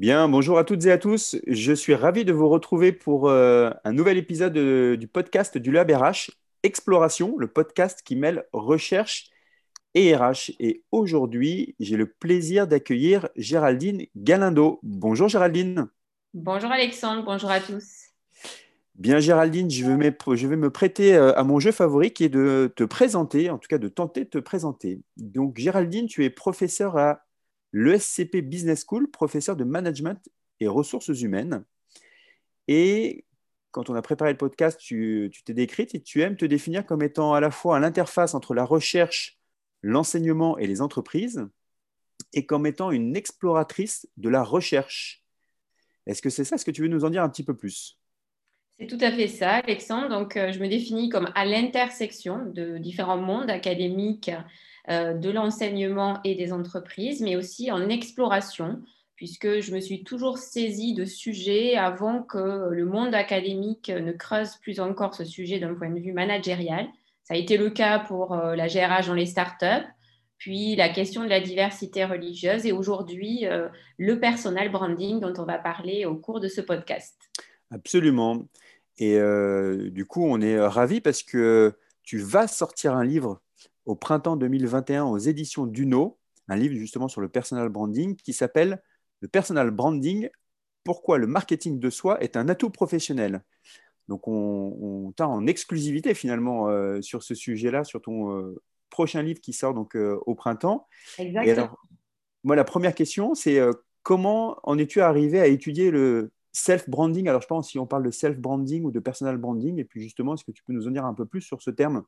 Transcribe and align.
Bien, 0.00 0.28
bonjour 0.28 0.56
à 0.56 0.64
toutes 0.64 0.86
et 0.86 0.92
à 0.92 0.96
tous. 0.96 1.36
Je 1.46 1.74
suis 1.74 1.94
ravi 1.94 2.24
de 2.24 2.32
vous 2.32 2.48
retrouver 2.48 2.90
pour 2.90 3.28
euh, 3.28 3.70
un 3.84 3.92
nouvel 3.92 4.16
épisode 4.16 4.56
euh, 4.56 4.96
du 4.96 5.06
podcast 5.06 5.58
du 5.58 5.70
Lab 5.70 5.90
RH, 5.90 6.30
Exploration, 6.62 7.36
le 7.36 7.48
podcast 7.48 8.00
qui 8.02 8.16
mêle 8.16 8.46
recherche 8.54 9.28
et 9.92 10.16
RH. 10.16 10.52
Et 10.58 10.84
aujourd'hui, 10.90 11.74
j'ai 11.80 11.98
le 11.98 12.06
plaisir 12.06 12.66
d'accueillir 12.66 13.28
Géraldine 13.36 14.06
Galindo. 14.16 14.80
Bonjour 14.82 15.28
Géraldine. 15.28 15.88
Bonjour 16.32 16.72
Alexandre, 16.72 17.22
bonjour 17.22 17.50
à 17.50 17.60
tous. 17.60 18.06
Bien 18.94 19.20
Géraldine, 19.20 19.70
je 19.70 19.84
vais, 19.84 20.16
je 20.34 20.46
vais 20.46 20.56
me 20.56 20.70
prêter 20.70 21.14
euh, 21.14 21.38
à 21.38 21.44
mon 21.44 21.60
jeu 21.60 21.72
favori 21.72 22.10
qui 22.10 22.24
est 22.24 22.30
de 22.30 22.72
te 22.74 22.84
présenter, 22.84 23.50
en 23.50 23.58
tout 23.58 23.68
cas 23.68 23.76
de 23.76 23.88
tenter 23.88 24.24
de 24.24 24.30
te 24.30 24.38
présenter. 24.38 25.02
Donc 25.18 25.58
Géraldine, 25.58 26.06
tu 26.06 26.24
es 26.24 26.30
professeure 26.30 26.96
à 26.96 27.26
l'ESCP 27.72 28.38
Business 28.42 28.84
School, 28.86 29.10
professeur 29.10 29.56
de 29.56 29.64
management 29.64 30.28
et 30.60 30.68
ressources 30.68 31.08
humaines. 31.08 31.64
Et 32.68 33.24
quand 33.70 33.90
on 33.90 33.94
a 33.94 34.02
préparé 34.02 34.32
le 34.32 34.38
podcast, 34.38 34.78
tu 34.80 35.30
t'es 35.44 35.54
décrite 35.54 35.94
et 35.94 36.02
tu 36.02 36.22
aimes 36.22 36.36
te 36.36 36.44
définir 36.44 36.84
comme 36.84 37.02
étant 37.02 37.34
à 37.34 37.40
la 37.40 37.50
fois 37.50 37.76
à 37.76 37.80
l'interface 37.80 38.34
entre 38.34 38.54
la 38.54 38.64
recherche, 38.64 39.38
l'enseignement 39.82 40.58
et 40.58 40.66
les 40.66 40.80
entreprises, 40.80 41.46
et 42.32 42.46
comme 42.46 42.66
étant 42.66 42.90
une 42.90 43.16
exploratrice 43.16 44.08
de 44.16 44.28
la 44.28 44.42
recherche. 44.42 45.24
Est-ce 46.06 46.22
que 46.22 46.30
c'est 46.30 46.44
ça? 46.44 46.56
Est-ce 46.56 46.64
que 46.64 46.70
tu 46.70 46.82
veux 46.82 46.88
nous 46.88 47.04
en 47.04 47.10
dire 47.10 47.22
un 47.22 47.28
petit 47.28 47.44
peu 47.44 47.56
plus? 47.56 47.98
C'est 48.78 48.86
tout 48.86 48.98
à 49.00 49.12
fait 49.12 49.28
ça, 49.28 49.56
Alexandre. 49.56 50.08
Donc, 50.08 50.36
euh, 50.36 50.52
je 50.52 50.58
me 50.58 50.66
définis 50.66 51.10
comme 51.10 51.30
à 51.34 51.44
l'intersection 51.44 52.46
de 52.46 52.78
différents 52.78 53.18
mondes 53.18 53.50
académiques, 53.50 54.30
de 54.88 55.30
l'enseignement 55.30 56.20
et 56.24 56.34
des 56.34 56.52
entreprises, 56.52 57.20
mais 57.20 57.36
aussi 57.36 57.70
en 57.70 57.88
exploration, 57.88 58.80
puisque 59.20 59.60
je 59.60 59.74
me 59.74 59.80
suis 59.80 60.02
toujours 60.02 60.38
saisie 60.38 60.94
de 60.94 61.04
sujets 61.04 61.76
avant 61.76 62.22
que 62.22 62.70
le 62.70 62.86
monde 62.86 63.14
académique 63.14 63.90
ne 63.90 64.12
creuse 64.12 64.56
plus 64.62 64.80
encore 64.80 65.14
ce 65.14 65.26
sujet 65.26 65.58
d'un 65.58 65.74
point 65.74 65.90
de 65.90 66.00
vue 66.00 66.14
managérial. 66.14 66.88
Ça 67.24 67.34
a 67.34 67.36
été 67.36 67.58
le 67.58 67.68
cas 67.68 67.98
pour 67.98 68.32
euh, 68.32 68.56
la 68.56 68.66
GRH 68.66 69.08
dans 69.08 69.14
les 69.14 69.26
startups, 69.26 69.86
puis 70.38 70.74
la 70.74 70.88
question 70.88 71.22
de 71.22 71.28
la 71.28 71.40
diversité 71.40 72.06
religieuse 72.06 72.64
et 72.64 72.72
aujourd'hui 72.72 73.46
euh, 73.46 73.68
le 73.98 74.18
personal 74.18 74.72
branding 74.72 75.20
dont 75.20 75.34
on 75.36 75.44
va 75.44 75.58
parler 75.58 76.06
au 76.06 76.16
cours 76.16 76.40
de 76.40 76.48
ce 76.48 76.62
podcast. 76.62 77.14
Absolument. 77.70 78.46
Et 78.96 79.18
du 79.90 80.04
coup, 80.04 80.26
on 80.26 80.40
est 80.42 80.60
ravis 80.60 81.00
parce 81.00 81.22
que 81.22 81.74
tu 82.02 82.18
vas 82.18 82.46
sortir 82.46 82.94
un 82.94 83.04
livre 83.04 83.40
au 83.86 83.94
printemps 83.94 84.36
2021 84.36 85.04
aux 85.04 85.18
éditions 85.18 85.66
Duno, 85.66 86.18
un 86.48 86.56
livre 86.56 86.74
justement 86.74 87.08
sur 87.08 87.20
le 87.20 87.28
personal 87.28 87.68
branding 87.68 88.16
qui 88.16 88.32
s'appelle 88.32 88.82
Le 89.20 89.28
personal 89.28 89.70
branding, 89.70 90.28
pourquoi 90.84 91.18
le 91.18 91.26
marketing 91.26 91.78
de 91.78 91.90
soi 91.90 92.22
est 92.22 92.36
un 92.36 92.48
atout 92.48 92.70
professionnel. 92.70 93.42
Donc 94.08 94.26
on, 94.26 95.12
t'a 95.16 95.28
en 95.28 95.46
exclusivité 95.46 96.14
finalement 96.14 96.68
euh, 96.68 97.00
sur 97.00 97.22
ce 97.22 97.34
sujet-là, 97.34 97.84
sur 97.84 98.02
ton 98.02 98.36
euh, 98.36 98.60
prochain 98.90 99.22
livre 99.22 99.40
qui 99.40 99.52
sort 99.52 99.72
donc 99.72 99.94
euh, 99.94 100.18
au 100.26 100.34
printemps. 100.34 100.88
Exactement. 101.18 101.78
moi, 102.42 102.56
la 102.56 102.64
première 102.64 102.94
question, 102.94 103.34
c'est 103.34 103.60
comment 104.02 104.58
en 104.64 104.78
es-tu 104.78 105.00
arrivé 105.00 105.40
à 105.40 105.46
étudier 105.46 105.92
le 105.92 106.32
self-branding? 106.52 107.28
Alors 107.28 107.42
je 107.42 107.46
pense 107.46 107.70
si 107.70 107.78
on 107.78 107.86
parle 107.86 108.02
de 108.02 108.10
self-branding 108.10 108.82
ou 108.82 108.90
de 108.90 108.98
personal 108.98 109.36
branding, 109.36 109.78
et 109.78 109.84
puis 109.84 110.02
justement, 110.02 110.34
est-ce 110.34 110.44
que 110.44 110.52
tu 110.52 110.64
peux 110.64 110.72
nous 110.72 110.88
en 110.88 110.90
dire 110.90 111.04
un 111.04 111.14
peu 111.14 111.26
plus 111.26 111.42
sur 111.42 111.62
ce 111.62 111.70
terme? 111.70 112.02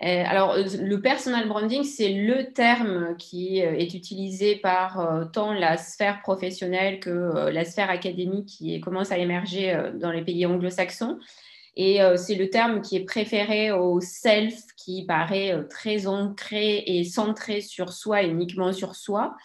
Alors, 0.00 0.52
euh, 0.52 0.64
le 0.80 1.00
personal 1.00 1.48
branding, 1.48 1.82
c'est 1.82 2.12
le 2.12 2.52
terme 2.52 3.16
qui 3.16 3.62
euh, 3.62 3.72
est 3.72 3.94
utilisé 3.94 4.56
par 4.56 5.28
tant 5.32 5.52
la 5.52 5.76
sphère 5.76 6.20
professionnelle 6.22 7.00
que 7.00 7.50
la 7.50 7.64
sphère 7.64 7.90
académique 7.90 8.46
qui 8.46 8.80
commence 8.80 9.10
à 9.10 9.18
émerger 9.18 9.90
dans 9.94 10.12
les 10.12 10.22
pays 10.22 10.46
anglo-saxons. 10.46 11.18
Et 11.76 12.00
c'est 12.16 12.34
le 12.34 12.50
terme 12.50 12.80
qui 12.80 12.96
est 12.96 13.04
préféré 13.04 13.70
au 13.70 14.00
self, 14.00 14.54
qui 14.76 15.04
paraît 15.06 15.64
très 15.70 16.08
ancré 16.08 16.82
et 16.84 17.04
centré 17.04 17.60
sur 17.60 17.92
soi, 17.92 18.24
uniquement 18.24 18.72
sur 18.72 18.96
soi. 18.96 19.36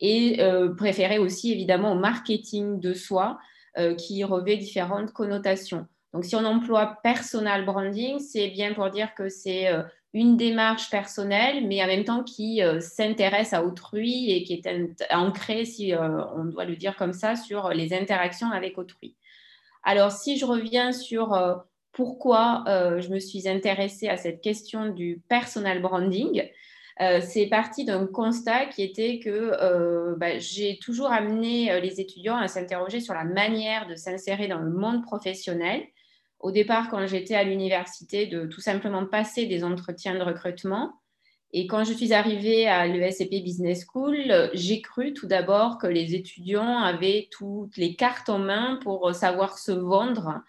Et 0.00 0.38
préféré 0.78 1.18
aussi, 1.18 1.52
évidemment, 1.52 1.92
au 1.92 1.98
marketing 1.98 2.80
de 2.80 2.94
soi, 2.94 3.38
qui 3.98 4.24
revêt 4.24 4.56
différentes 4.56 5.12
connotations. 5.12 5.86
Donc, 6.14 6.24
si 6.24 6.36
on 6.36 6.44
emploie 6.44 7.00
personal 7.02 7.64
branding, 7.64 8.20
c'est 8.20 8.46
bien 8.46 8.72
pour 8.72 8.88
dire 8.88 9.14
que 9.16 9.28
c'est 9.28 9.66
euh, 9.66 9.82
une 10.12 10.36
démarche 10.36 10.88
personnelle, 10.88 11.66
mais 11.66 11.82
en 11.82 11.88
même 11.88 12.04
temps 12.04 12.22
qui 12.22 12.62
euh, 12.62 12.78
s'intéresse 12.78 13.52
à 13.52 13.64
autrui 13.64 14.30
et 14.30 14.44
qui 14.44 14.54
est 14.54 15.12
ancrée, 15.12 15.64
si 15.64 15.92
euh, 15.92 16.24
on 16.36 16.44
doit 16.44 16.66
le 16.66 16.76
dire 16.76 16.94
comme 16.94 17.12
ça, 17.12 17.34
sur 17.34 17.70
les 17.70 17.92
interactions 17.92 18.52
avec 18.52 18.78
autrui. 18.78 19.16
Alors, 19.82 20.12
si 20.12 20.38
je 20.38 20.46
reviens 20.46 20.92
sur 20.92 21.36
pourquoi 21.92 22.64
je 22.66 23.08
me 23.10 23.18
suis 23.18 23.46
intéressée 23.46 24.08
à 24.08 24.16
cette 24.16 24.40
question 24.40 24.88
du 24.88 25.20
personal 25.28 25.82
branding, 25.82 26.48
c'est 27.20 27.48
parti 27.50 27.84
d'un 27.84 28.06
constat 28.06 28.64
qui 28.64 28.82
était 28.82 29.18
que 29.18 30.14
bah, 30.16 30.38
j'ai 30.38 30.78
toujours 30.78 31.12
amené 31.12 31.78
les 31.82 32.00
étudiants 32.00 32.38
à 32.38 32.48
s'interroger 32.48 33.00
sur 33.00 33.12
la 33.12 33.24
manière 33.24 33.86
de 33.88 33.94
s'insérer 33.94 34.48
dans 34.48 34.60
le 34.60 34.70
monde 34.70 35.02
professionnel 35.02 35.84
au 36.44 36.50
départ, 36.50 36.90
quand 36.90 37.06
j'étais 37.06 37.34
à 37.34 37.42
l'université, 37.42 38.26
de 38.26 38.44
tout 38.44 38.60
simplement 38.60 39.06
passer 39.06 39.46
des 39.46 39.64
entretiens 39.64 40.14
de 40.14 40.22
recrutement. 40.22 40.92
Et 41.54 41.66
quand 41.66 41.84
je 41.84 41.94
suis 41.94 42.12
arrivée 42.12 42.68
à 42.68 42.86
l'ESCP 42.86 43.42
Business 43.42 43.86
School, 43.90 44.50
j'ai 44.52 44.82
cru 44.82 45.14
tout 45.14 45.26
d'abord 45.26 45.78
que 45.78 45.86
les 45.86 46.14
étudiants 46.14 46.80
avaient 46.80 47.28
toutes 47.30 47.78
les 47.78 47.96
cartes 47.96 48.28
en 48.28 48.38
main 48.38 48.78
pour 48.82 49.14
savoir 49.14 49.56
se 49.56 49.72
vendre, 49.72 50.42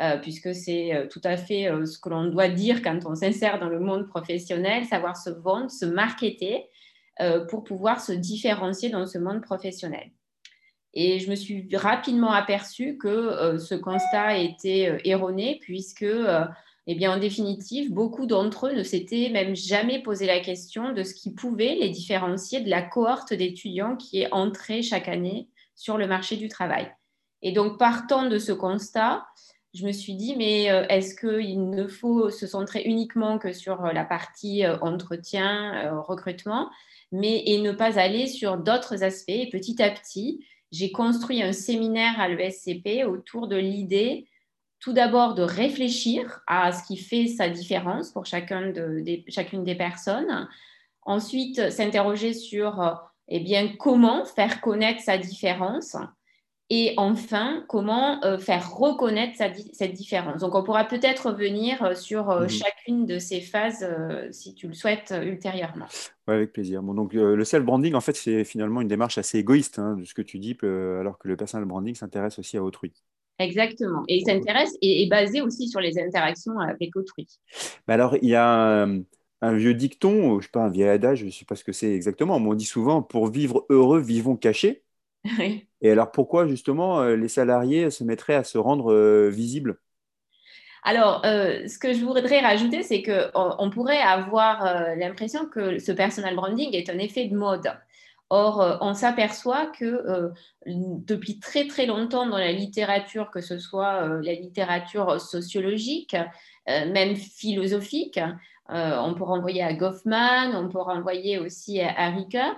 euh, 0.00 0.16
puisque 0.16 0.54
c'est 0.54 0.94
euh, 0.94 1.06
tout 1.06 1.20
à 1.22 1.36
fait 1.36 1.68
euh, 1.68 1.84
ce 1.84 1.98
que 1.98 2.08
l'on 2.08 2.30
doit 2.30 2.48
dire 2.48 2.80
quand 2.80 3.00
on 3.04 3.14
s'insère 3.14 3.60
dans 3.60 3.68
le 3.68 3.78
monde 3.78 4.08
professionnel, 4.08 4.86
savoir 4.86 5.18
se 5.18 5.28
vendre, 5.28 5.70
se 5.70 5.84
marketer 5.84 6.64
pour 7.50 7.62
pouvoir 7.62 8.00
se 8.00 8.10
différencier 8.10 8.88
dans 8.88 9.06
ce 9.06 9.18
monde 9.18 9.42
professionnel. 9.42 10.10
Et 10.94 11.18
je 11.20 11.30
me 11.30 11.36
suis 11.36 11.68
rapidement 11.74 12.32
aperçue 12.32 12.98
que 12.98 13.08
euh, 13.08 13.58
ce 13.58 13.74
constat 13.74 14.38
était 14.38 14.90
euh, 14.90 14.98
erroné, 15.04 15.58
puisque, 15.62 16.02
euh, 16.02 16.44
eh 16.86 16.94
bien, 16.94 17.12
en 17.12 17.18
définitive, 17.18 17.92
beaucoup 17.92 18.26
d'entre 18.26 18.66
eux 18.66 18.74
ne 18.74 18.82
s'étaient 18.82 19.30
même 19.32 19.56
jamais 19.56 20.02
posé 20.02 20.26
la 20.26 20.40
question 20.40 20.92
de 20.92 21.02
ce 21.02 21.14
qui 21.14 21.32
pouvait 21.32 21.76
les 21.76 21.88
différencier 21.88 22.60
de 22.60 22.68
la 22.68 22.82
cohorte 22.82 23.32
d'étudiants 23.32 23.96
qui 23.96 24.20
est 24.20 24.32
entrée 24.32 24.82
chaque 24.82 25.08
année 25.08 25.48
sur 25.74 25.96
le 25.96 26.06
marché 26.06 26.36
du 26.36 26.48
travail. 26.48 26.92
Et 27.40 27.52
donc, 27.52 27.78
partant 27.78 28.28
de 28.28 28.38
ce 28.38 28.52
constat, 28.52 29.24
je 29.74 29.86
me 29.86 29.92
suis 29.92 30.14
dit, 30.14 30.36
mais 30.36 30.64
est-ce 30.90 31.14
qu'il 31.14 31.70
ne 31.70 31.88
faut 31.88 32.28
se 32.28 32.46
centrer 32.46 32.82
uniquement 32.82 33.38
que 33.38 33.52
sur 33.52 33.82
la 33.82 34.04
partie 34.04 34.64
entretien, 34.82 35.98
recrutement, 36.02 36.70
mais 37.10 37.42
et 37.46 37.58
ne 37.58 37.72
pas 37.72 37.98
aller 37.98 38.26
sur 38.26 38.58
d'autres 38.58 39.02
aspects? 39.02 39.30
Et 39.30 39.48
petit 39.50 39.82
à 39.82 39.90
petit, 39.90 40.44
j'ai 40.72 40.90
construit 40.90 41.42
un 41.42 41.52
séminaire 41.52 42.18
à 42.18 42.28
l'ESCP 42.28 43.04
autour 43.06 43.46
de 43.46 43.56
l'idée 43.56 44.26
tout 44.80 44.92
d'abord 44.92 45.34
de 45.34 45.42
réfléchir 45.42 46.40
à 46.48 46.72
ce 46.72 46.84
qui 46.84 46.96
fait 46.96 47.28
sa 47.28 47.48
différence 47.48 48.10
pour 48.10 48.26
chacune 48.26 48.72
des 48.72 49.74
personnes. 49.76 50.48
Ensuite, 51.02 51.70
s'interroger 51.70 52.34
sur 52.34 53.00
eh 53.28 53.40
bien, 53.40 53.76
comment 53.78 54.24
faire 54.24 54.60
connaître 54.60 55.00
sa 55.00 55.18
différence. 55.18 55.96
Et 56.74 56.94
enfin, 56.96 57.66
comment 57.68 58.24
euh, 58.24 58.38
faire 58.38 58.74
reconnaître 58.74 59.36
cette 59.36 59.92
différence. 59.92 60.40
Donc, 60.40 60.54
on 60.54 60.62
pourra 60.62 60.86
peut-être 60.86 61.28
revenir 61.28 61.82
euh, 61.82 61.94
sur 61.94 62.30
euh, 62.30 62.44
mhm. 62.44 62.48
chacune 62.48 63.04
de 63.04 63.18
ces 63.18 63.42
phases 63.42 63.86
si 64.30 64.54
tu 64.54 64.68
le 64.68 64.72
souhaites 64.72 65.14
ultérieurement. 65.22 65.84
Oui, 66.26 66.34
avec 66.34 66.54
plaisir. 66.54 66.82
Bon, 66.82 66.94
donc, 66.94 67.12
le 67.12 67.44
self-branding, 67.44 67.92
en 67.92 68.00
fait, 68.00 68.16
c'est 68.16 68.44
finalement 68.44 68.80
une 68.80 68.88
démarche 68.88 69.18
assez 69.18 69.38
égoïste 69.38 69.78
hein, 69.78 69.96
de 69.98 70.04
ce 70.04 70.14
que 70.14 70.22
tu 70.22 70.38
dis, 70.38 70.56
alors 70.62 71.18
que 71.18 71.28
le 71.28 71.36
personal 71.36 71.66
branding 71.66 71.94
s'intéresse 71.94 72.38
aussi 72.38 72.56
à 72.56 72.62
autrui. 72.62 72.94
Exactement. 73.38 74.04
Et 74.08 74.16
il 74.16 74.24
s'intéresse 74.24 74.74
et 74.80 75.02
est 75.02 75.10
basé 75.10 75.42
aussi 75.42 75.68
sur 75.68 75.80
les 75.80 75.98
interactions 75.98 76.58
avec 76.58 76.96
autrui. 76.96 77.26
Bah 77.86 77.92
alors, 77.94 78.16
il 78.22 78.30
y 78.30 78.34
a 78.34 78.86
un, 79.42 79.52
vieux 79.52 79.74
dicton, 79.74 80.30
je 80.30 80.36
ne 80.36 80.40
sais 80.40 80.48
pas, 80.50 80.64
un 80.64 80.70
vieil 80.70 80.88
adage, 80.88 81.18
je 81.18 81.26
ne 81.26 81.30
sais 81.30 81.44
pas 81.44 81.54
ce 81.54 81.64
que 81.64 81.72
c'est 81.72 81.92
exactement, 81.92 82.40
mais 82.40 82.48
on 82.48 82.54
dit 82.54 82.64
souvent 82.64 83.02
pour 83.02 83.26
vivre 83.26 83.66
heureux, 83.68 84.00
vivons 84.00 84.36
cachés. 84.36 84.82
Et 85.80 85.90
alors 85.90 86.10
pourquoi 86.10 86.46
justement 86.46 87.00
euh, 87.00 87.16
les 87.16 87.28
salariés 87.28 87.90
se 87.90 88.04
mettraient 88.04 88.34
à 88.34 88.44
se 88.44 88.58
rendre 88.58 88.92
euh, 88.92 89.28
visibles? 89.28 89.78
Alors, 90.84 91.24
euh, 91.24 91.68
ce 91.68 91.78
que 91.78 91.92
je 91.92 92.04
voudrais 92.04 92.40
rajouter, 92.40 92.82
c'est 92.82 93.02
qu'on 93.02 93.70
pourrait 93.70 94.00
avoir 94.00 94.64
l'impression 94.96 95.46
que 95.46 95.78
ce 95.78 95.92
personal 95.92 96.34
branding 96.34 96.74
est 96.74 96.90
un 96.90 96.98
effet 96.98 97.26
de 97.26 97.36
mode. 97.36 97.72
Or, 98.30 98.78
on 98.80 98.92
s'aperçoit 98.94 99.66
que 99.66 100.32
depuis 100.66 101.38
très 101.38 101.68
très 101.68 101.86
longtemps 101.86 102.26
dans 102.26 102.38
la 102.38 102.50
littérature, 102.50 103.30
que 103.30 103.40
ce 103.40 103.60
soit 103.60 104.08
la 104.22 104.32
littérature 104.32 105.20
sociologique, 105.20 106.16
même 106.66 107.14
philosophique, 107.14 108.18
on 108.68 109.14
peut 109.14 109.24
renvoyer 109.24 109.62
à 109.62 109.74
Goffman, 109.74 110.56
on 110.56 110.68
peut 110.68 110.80
renvoyer 110.80 111.38
aussi 111.38 111.80
à 111.80 112.08
Ricoeur, 112.10 112.56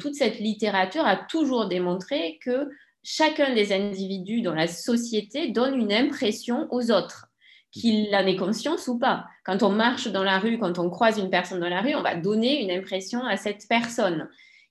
toute 0.00 0.14
cette 0.14 0.38
littérature 0.38 1.06
a 1.06 1.16
toujours 1.16 1.68
démontré 1.68 2.38
que 2.44 2.68
chacun 3.02 3.54
des 3.54 3.72
individus 3.72 4.42
dans 4.42 4.54
la 4.54 4.66
société 4.66 5.48
donne 5.48 5.78
une 5.78 5.92
impression 5.92 6.66
aux 6.70 6.90
autres 6.90 7.28
qu'il 7.70 8.14
en 8.14 8.26
ait 8.26 8.36
conscience 8.36 8.88
ou 8.88 8.98
pas. 8.98 9.26
Quand 9.44 9.62
on 9.62 9.70
marche 9.70 10.08
dans 10.08 10.24
la 10.24 10.38
rue, 10.38 10.58
quand 10.58 10.78
on 10.78 10.90
croise 10.90 11.18
une 11.18 11.30
personne 11.30 11.60
dans 11.60 11.68
la 11.68 11.82
rue, 11.82 11.94
on 11.94 12.02
va 12.02 12.16
donner 12.16 12.62
une 12.62 12.70
impression 12.70 13.24
à 13.24 13.36
cette 13.36 13.66
personne. 13.68 14.28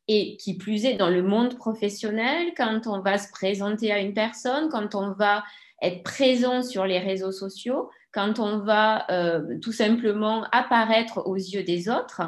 Et 0.08 0.38
qui 0.38 0.58
plus 0.58 0.86
est, 0.86 0.96
dans 0.96 1.10
le 1.10 1.24
monde 1.24 1.56
professionnel, 1.56 2.54
quand 2.58 2.88
on 2.88 3.00
va 3.00 3.18
se 3.18 3.32
présenter 3.32 3.92
à 3.92 4.00
une 4.00 4.14
personne, 4.14 4.70
quand 4.70 4.96
on 4.96 5.12
va 5.12 5.44
être 5.82 6.04
présent 6.04 6.62
sur 6.62 6.86
les 6.86 7.00
réseaux 7.00 7.32
sociaux, 7.32 7.90
quand 8.12 8.40
on 8.40 8.60
va 8.60 9.10
euh, 9.12 9.60
tout 9.62 9.72
simplement 9.72 10.46
apparaître 10.52 11.28
aux 11.28 11.36
yeux 11.36 11.64
des 11.64 11.90
autres, 11.90 12.22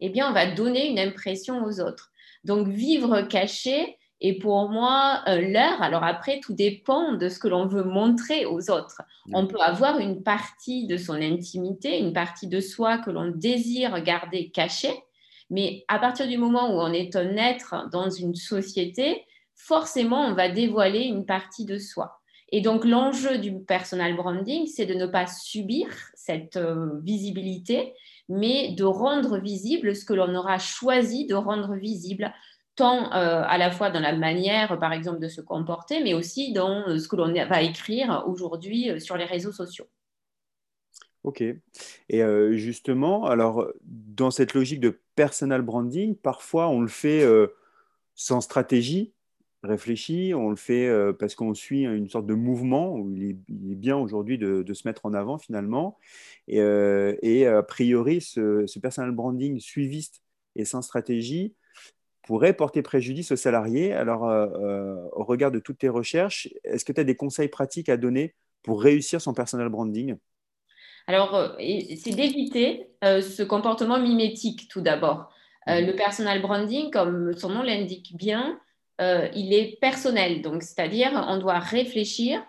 eh 0.00 0.08
bien, 0.10 0.28
on 0.28 0.32
va 0.32 0.46
donner 0.46 0.88
une 0.88 0.98
impression 0.98 1.64
aux 1.64 1.80
autres. 1.80 2.10
Donc, 2.44 2.68
vivre 2.68 3.22
caché, 3.22 3.98
et 4.20 4.38
pour 4.38 4.68
moi, 4.68 5.22
euh, 5.28 5.40
l'heure, 5.40 5.82
alors 5.82 6.04
après, 6.04 6.40
tout 6.40 6.54
dépend 6.54 7.12
de 7.12 7.28
ce 7.28 7.38
que 7.38 7.48
l'on 7.48 7.66
veut 7.66 7.84
montrer 7.84 8.46
aux 8.46 8.70
autres. 8.70 9.02
On 9.32 9.46
peut 9.46 9.60
avoir 9.60 9.98
une 9.98 10.22
partie 10.22 10.86
de 10.86 10.96
son 10.96 11.14
intimité, 11.14 11.98
une 11.98 12.12
partie 12.12 12.46
de 12.46 12.60
soi 12.60 12.98
que 12.98 13.10
l'on 13.10 13.30
désire 13.30 14.02
garder 14.02 14.50
cachée, 14.50 14.94
mais 15.50 15.84
à 15.88 15.98
partir 15.98 16.26
du 16.26 16.38
moment 16.38 16.74
où 16.74 16.80
on 16.80 16.92
est 16.92 17.16
un 17.16 17.36
être 17.36 17.88
dans 17.92 18.08
une 18.08 18.34
société, 18.34 19.24
forcément, 19.54 20.26
on 20.26 20.34
va 20.34 20.48
dévoiler 20.48 21.00
une 21.00 21.26
partie 21.26 21.64
de 21.64 21.78
soi. 21.78 22.20
Et 22.50 22.60
donc, 22.60 22.84
l'enjeu 22.84 23.38
du 23.38 23.58
personal 23.60 24.16
branding, 24.16 24.66
c'est 24.66 24.86
de 24.86 24.94
ne 24.94 25.06
pas 25.06 25.26
subir 25.26 25.88
cette 26.14 26.56
euh, 26.56 26.98
visibilité, 27.02 27.94
mais 28.28 28.72
de 28.72 28.84
rendre 28.84 29.38
visible 29.38 29.94
ce 29.94 30.04
que 30.04 30.14
l'on 30.14 30.34
aura 30.34 30.58
choisi 30.58 31.26
de 31.26 31.34
rendre 31.34 31.74
visible 31.74 32.32
tant 32.76 33.12
euh, 33.12 33.42
à 33.46 33.58
la 33.58 33.70
fois 33.70 33.90
dans 33.90 34.00
la 34.00 34.16
manière, 34.16 34.78
par 34.78 34.92
exemple, 34.92 35.20
de 35.20 35.28
se 35.28 35.40
comporter, 35.40 36.02
mais 36.02 36.14
aussi 36.14 36.52
dans 36.52 36.88
euh, 36.88 36.98
ce 36.98 37.08
que 37.08 37.16
l'on 37.16 37.32
va 37.32 37.62
écrire 37.62 38.24
aujourd'hui 38.26 38.90
euh, 38.90 38.98
sur 38.98 39.16
les 39.16 39.24
réseaux 39.24 39.52
sociaux. 39.52 39.86
Ok. 41.22 41.42
Et 42.10 42.22
justement, 42.52 43.24
alors, 43.24 43.66
dans 43.82 44.30
cette 44.30 44.52
logique 44.52 44.80
de 44.80 45.00
personal 45.14 45.62
branding, 45.62 46.16
parfois 46.16 46.68
on 46.68 46.82
le 46.82 46.88
fait 46.88 47.26
sans 48.14 48.42
stratégie 48.42 49.13
réfléchie, 49.64 50.32
on 50.34 50.50
le 50.50 50.56
fait 50.56 50.90
parce 51.18 51.34
qu'on 51.34 51.54
suit 51.54 51.82
une 51.82 52.08
sorte 52.08 52.26
de 52.26 52.34
mouvement 52.34 52.94
où 52.94 53.10
il 53.12 53.30
est, 53.30 53.36
bien 53.48 53.96
aujourd'hui 53.96 54.38
de, 54.38 54.74
se 54.74 54.86
mettre 54.86 55.06
en 55.06 55.14
avant 55.14 55.38
finalement. 55.38 55.98
Et, 56.48 56.60
a 57.46 57.62
priori, 57.62 58.20
ce, 58.20 58.66
ce 58.66 58.78
personal 58.78 59.12
branding 59.12 59.60
suiviste 59.60 60.22
et 60.56 60.64
sans 60.64 60.82
stratégie, 60.82 61.54
pourrait 62.26 62.54
porter 62.54 62.82
préjudice 62.82 63.32
aux 63.32 63.36
salariés. 63.36 63.92
Alors, 63.92 64.28
euh, 64.28 64.46
euh, 64.46 65.08
au 65.12 65.24
regard 65.24 65.50
de 65.50 65.58
toutes 65.58 65.78
tes 65.78 65.88
recherches, 65.88 66.48
est-ce 66.64 66.84
que 66.84 66.92
tu 66.92 67.00
as 67.00 67.04
des 67.04 67.16
conseils 67.16 67.48
pratiques 67.48 67.88
à 67.88 67.96
donner 67.96 68.34
pour 68.62 68.82
réussir 68.82 69.20
son 69.20 69.34
personal 69.34 69.68
branding? 69.68 70.16
Alors, 71.06 71.34
euh, 71.34 71.48
c'est 71.58 72.14
d'éviter 72.14 72.88
ce 73.02 73.42
comportement 73.42 74.00
mimétique 74.00 74.68
tout 74.68 74.80
d'abord. 74.80 75.30
Mhm. 75.66 75.86
le 75.86 75.92
personal 75.92 76.40
branding, 76.42 76.90
comme 76.90 77.34
son 77.36 77.50
nom 77.50 77.62
l'indique 77.62 78.16
bien, 78.16 78.58
il 79.00 79.52
est 79.52 79.78
personnel. 79.80 80.42
Donc, 80.42 80.62
c'est-à-dire, 80.62 81.26
on 81.28 81.38
doit 81.38 81.58
réfléchir 81.58 82.42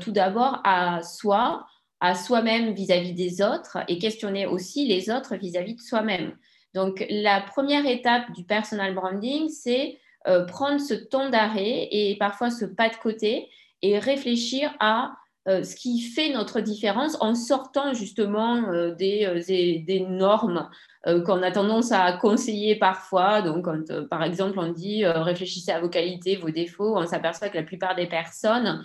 tout 0.00 0.10
d'abord 0.10 0.60
à 0.64 1.02
soi, 1.02 1.66
à 2.00 2.14
soi-même 2.14 2.72
vis-à-vis 2.72 3.14
des 3.14 3.40
autres 3.42 3.78
et 3.88 3.98
questionner 3.98 4.46
aussi 4.46 4.86
les 4.86 5.10
autres 5.10 5.36
vis-à-vis 5.36 5.76
de 5.76 5.80
soi-même. 5.80 6.36
Donc, 6.74 7.04
la 7.08 7.40
première 7.40 7.86
étape 7.86 8.30
du 8.32 8.44
personal 8.44 8.94
branding, 8.94 9.48
c'est 9.48 9.98
euh, 10.26 10.44
prendre 10.44 10.80
ce 10.80 10.94
temps 10.94 11.30
d'arrêt 11.30 11.88
et 11.90 12.16
parfois 12.18 12.50
ce 12.50 12.64
pas 12.64 12.88
de 12.88 12.96
côté 12.96 13.48
et 13.82 13.98
réfléchir 13.98 14.74
à 14.80 15.06
euh, 15.06 15.10
ce 15.48 15.74
qui 15.74 16.00
fait 16.00 16.30
notre 16.30 16.60
différence 16.60 17.16
en 17.20 17.34
sortant 17.34 17.94
justement 17.94 18.70
euh, 18.70 18.94
des, 18.94 19.82
des, 19.86 20.00
normes 20.00 20.68
qu'on 21.04 21.42
a 21.42 21.50
tendance 21.50 21.90
à 21.92 22.12
conseiller 22.12 22.76
parfois. 22.76 23.40
Donc, 23.40 23.64
quand 23.64 24.08
par 24.08 24.22
exemple 24.22 24.58
on 24.58 24.72
dit 24.72 25.06
réfléchissez 25.06 25.70
à 25.70 25.80
vos 25.80 25.88
qualités, 25.88 26.36
vos 26.36 26.50
défauts, 26.50 26.98
on 26.98 27.06
s'aperçoit 27.06 27.48
que 27.48 27.56
la 27.56 27.62
plupart 27.62 27.94
des 27.94 28.06
personnes 28.06 28.84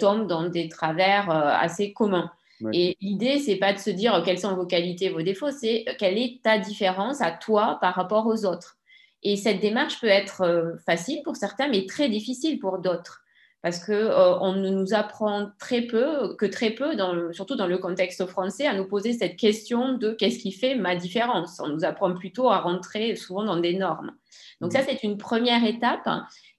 tombent 0.00 0.26
dans 0.26 0.48
des 0.48 0.68
travers 0.68 1.30
assez 1.30 1.92
communs. 1.92 2.30
Et 2.72 2.96
l'idée, 3.00 3.38
c'est 3.38 3.56
pas 3.56 3.72
de 3.72 3.78
se 3.78 3.90
dire 3.90 4.20
quelles 4.24 4.38
sont 4.38 4.54
vos 4.54 4.66
qualités, 4.66 5.10
vos 5.10 5.22
défauts, 5.22 5.50
c'est 5.50 5.84
quelle 5.98 6.18
est 6.18 6.40
ta 6.42 6.58
différence 6.58 7.20
à 7.20 7.30
toi 7.30 7.78
par 7.80 7.94
rapport 7.94 8.26
aux 8.26 8.44
autres. 8.44 8.78
Et 9.22 9.36
cette 9.36 9.60
démarche 9.60 10.00
peut 10.00 10.06
être 10.06 10.42
euh, 10.42 10.76
facile 10.86 11.22
pour 11.22 11.36
certains, 11.36 11.68
mais 11.68 11.86
très 11.86 12.08
difficile 12.08 12.58
pour 12.58 12.78
d'autres. 12.78 13.22
Parce 13.62 13.84
qu'on 13.84 13.92
euh, 13.92 14.38
on 14.40 14.54
nous 14.54 14.94
apprend 14.94 15.50
très 15.58 15.82
peu, 15.82 16.34
que 16.36 16.46
très 16.46 16.70
peu, 16.70 16.96
surtout 17.32 17.56
dans 17.56 17.66
le 17.66 17.78
contexte 17.78 18.24
français, 18.26 18.66
à 18.66 18.74
nous 18.74 18.86
poser 18.86 19.12
cette 19.12 19.36
question 19.36 19.94
de 19.94 20.12
qu'est-ce 20.12 20.38
qui 20.38 20.52
fait 20.52 20.74
ma 20.74 20.96
différence. 20.96 21.60
On 21.60 21.68
nous 21.68 21.84
apprend 21.84 22.14
plutôt 22.14 22.48
à 22.48 22.60
rentrer 22.60 23.16
souvent 23.16 23.44
dans 23.44 23.58
des 23.58 23.74
normes. 23.74 24.12
Donc 24.60 24.72
ça, 24.72 24.80
mmh. 24.80 24.86
c'est 24.88 25.02
une 25.02 25.18
première 25.18 25.64
étape. 25.64 26.08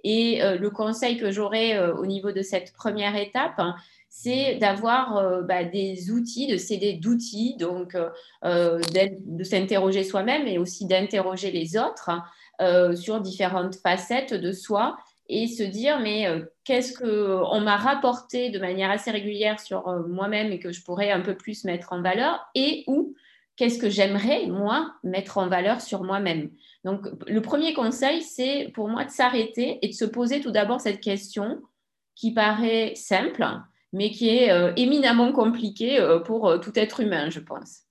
Et 0.03 0.43
euh, 0.43 0.57
le 0.57 0.69
conseil 0.69 1.17
que 1.17 1.31
j'aurais 1.31 1.79
au 1.91 2.05
niveau 2.05 2.31
de 2.31 2.41
cette 2.41 2.73
première 2.73 3.15
étape, 3.15 3.61
c'est 4.13 4.55
d'avoir 4.55 5.17
euh, 5.17 5.41
bah, 5.41 5.63
des 5.63 6.11
outils, 6.11 6.45
de 6.45 6.57
céder 6.57 6.93
d'outils, 6.93 7.55
donc 7.57 7.95
euh, 7.95 8.09
euh, 8.43 8.81
de 8.93 9.43
s'interroger 9.45 10.03
soi-même 10.03 10.47
et 10.47 10.57
aussi 10.57 10.85
d'interroger 10.85 11.49
les 11.49 11.77
autres 11.77 12.11
sur 12.93 13.21
différentes 13.21 13.73
facettes 13.77 14.35
de 14.35 14.51
soi 14.51 14.95
et 15.31 15.47
se 15.47 15.63
dire 15.63 15.99
mais 15.99 16.27
qu'est-ce 16.63 16.97
qu'on 16.97 17.61
m'a 17.61 17.77
rapporté 17.77 18.49
de 18.49 18.59
manière 18.59 18.91
assez 18.91 19.11
régulière 19.11 19.59
sur 19.59 19.87
moi-même 20.07 20.51
et 20.51 20.59
que 20.59 20.71
je 20.71 20.83
pourrais 20.83 21.11
un 21.11 21.21
peu 21.21 21.35
plus 21.35 21.63
mettre 21.63 21.93
en 21.93 22.01
valeur 22.01 22.45
et 22.53 22.83
ou 22.87 23.15
qu'est-ce 23.55 23.79
que 23.79 23.89
j'aimerais 23.89 24.47
moi 24.47 24.93
mettre 25.03 25.37
en 25.37 25.47
valeur 25.47 25.81
sur 25.81 26.03
moi-même. 26.03 26.51
Donc 26.83 27.07
le 27.27 27.41
premier 27.41 27.73
conseil 27.73 28.21
c'est 28.21 28.71
pour 28.73 28.89
moi 28.89 29.05
de 29.05 29.11
s'arrêter 29.11 29.79
et 29.81 29.87
de 29.87 29.93
se 29.93 30.05
poser 30.05 30.41
tout 30.41 30.51
d'abord 30.51 30.81
cette 30.81 31.01
question 31.01 31.61
qui 32.15 32.33
paraît 32.33 32.93
simple 32.95 33.43
mais 33.93 34.11
qui 34.11 34.29
est 34.29 34.51
euh, 34.51 34.71
éminemment 34.75 35.31
compliqué 35.31 35.99
euh, 35.99 36.19
pour 36.19 36.47
euh, 36.47 36.57
tout 36.57 36.71
être 36.75 37.01
humain, 37.01 37.29
je 37.29 37.39
pense. 37.39 37.81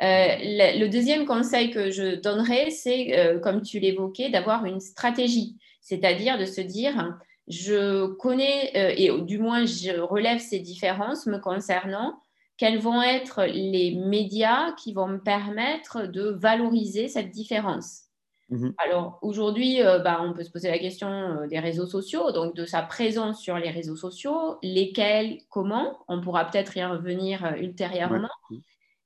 le, 0.00 0.86
deuxième 0.88 1.26
conseil 1.26 1.70
que 1.70 1.90
je 1.90 2.16
donnerais, 2.16 2.70
c'est, 2.70 3.38
comme 3.42 3.62
tu 3.62 3.80
l'évoquais, 3.80 4.30
d'avoir 4.30 4.64
une 4.64 4.80
stratégie, 4.80 5.56
c'est-à-dire 5.88 6.38
de 6.38 6.44
se 6.44 6.60
dire, 6.60 7.18
je 7.48 8.06
connais, 8.06 8.72
et 9.00 9.10
du 9.22 9.38
moins 9.38 9.64
je 9.64 9.98
relève 9.98 10.38
ces 10.38 10.58
différences 10.58 11.26
me 11.26 11.38
concernant, 11.38 12.20
quels 12.56 12.78
vont 12.78 13.02
être 13.02 13.44
les 13.44 13.94
médias 13.94 14.72
qui 14.72 14.92
vont 14.92 15.08
me 15.08 15.18
permettre 15.18 16.06
de 16.06 16.30
valoriser 16.30 17.08
cette 17.08 17.30
différence 17.30 18.08
Mhm. 18.50 18.74
Alors 18.78 19.18
aujourd'hui, 19.20 19.82
euh, 19.82 19.98
bah, 19.98 20.20
on 20.22 20.32
peut 20.32 20.42
se 20.42 20.50
poser 20.50 20.70
la 20.70 20.78
question 20.78 21.08
euh, 21.08 21.46
des 21.46 21.58
réseaux 21.58 21.86
sociaux, 21.86 22.32
donc 22.32 22.54
de 22.54 22.64
sa 22.64 22.82
présence 22.82 23.42
sur 23.42 23.58
les 23.58 23.70
réseaux 23.70 23.96
sociaux, 23.96 24.58
lesquels, 24.62 25.40
comment, 25.50 25.98
on 26.08 26.20
pourra 26.20 26.46
peut-être 26.46 26.76
y 26.76 26.84
revenir 26.84 27.44
euh, 27.44 27.52
ultérieurement. 27.56 28.28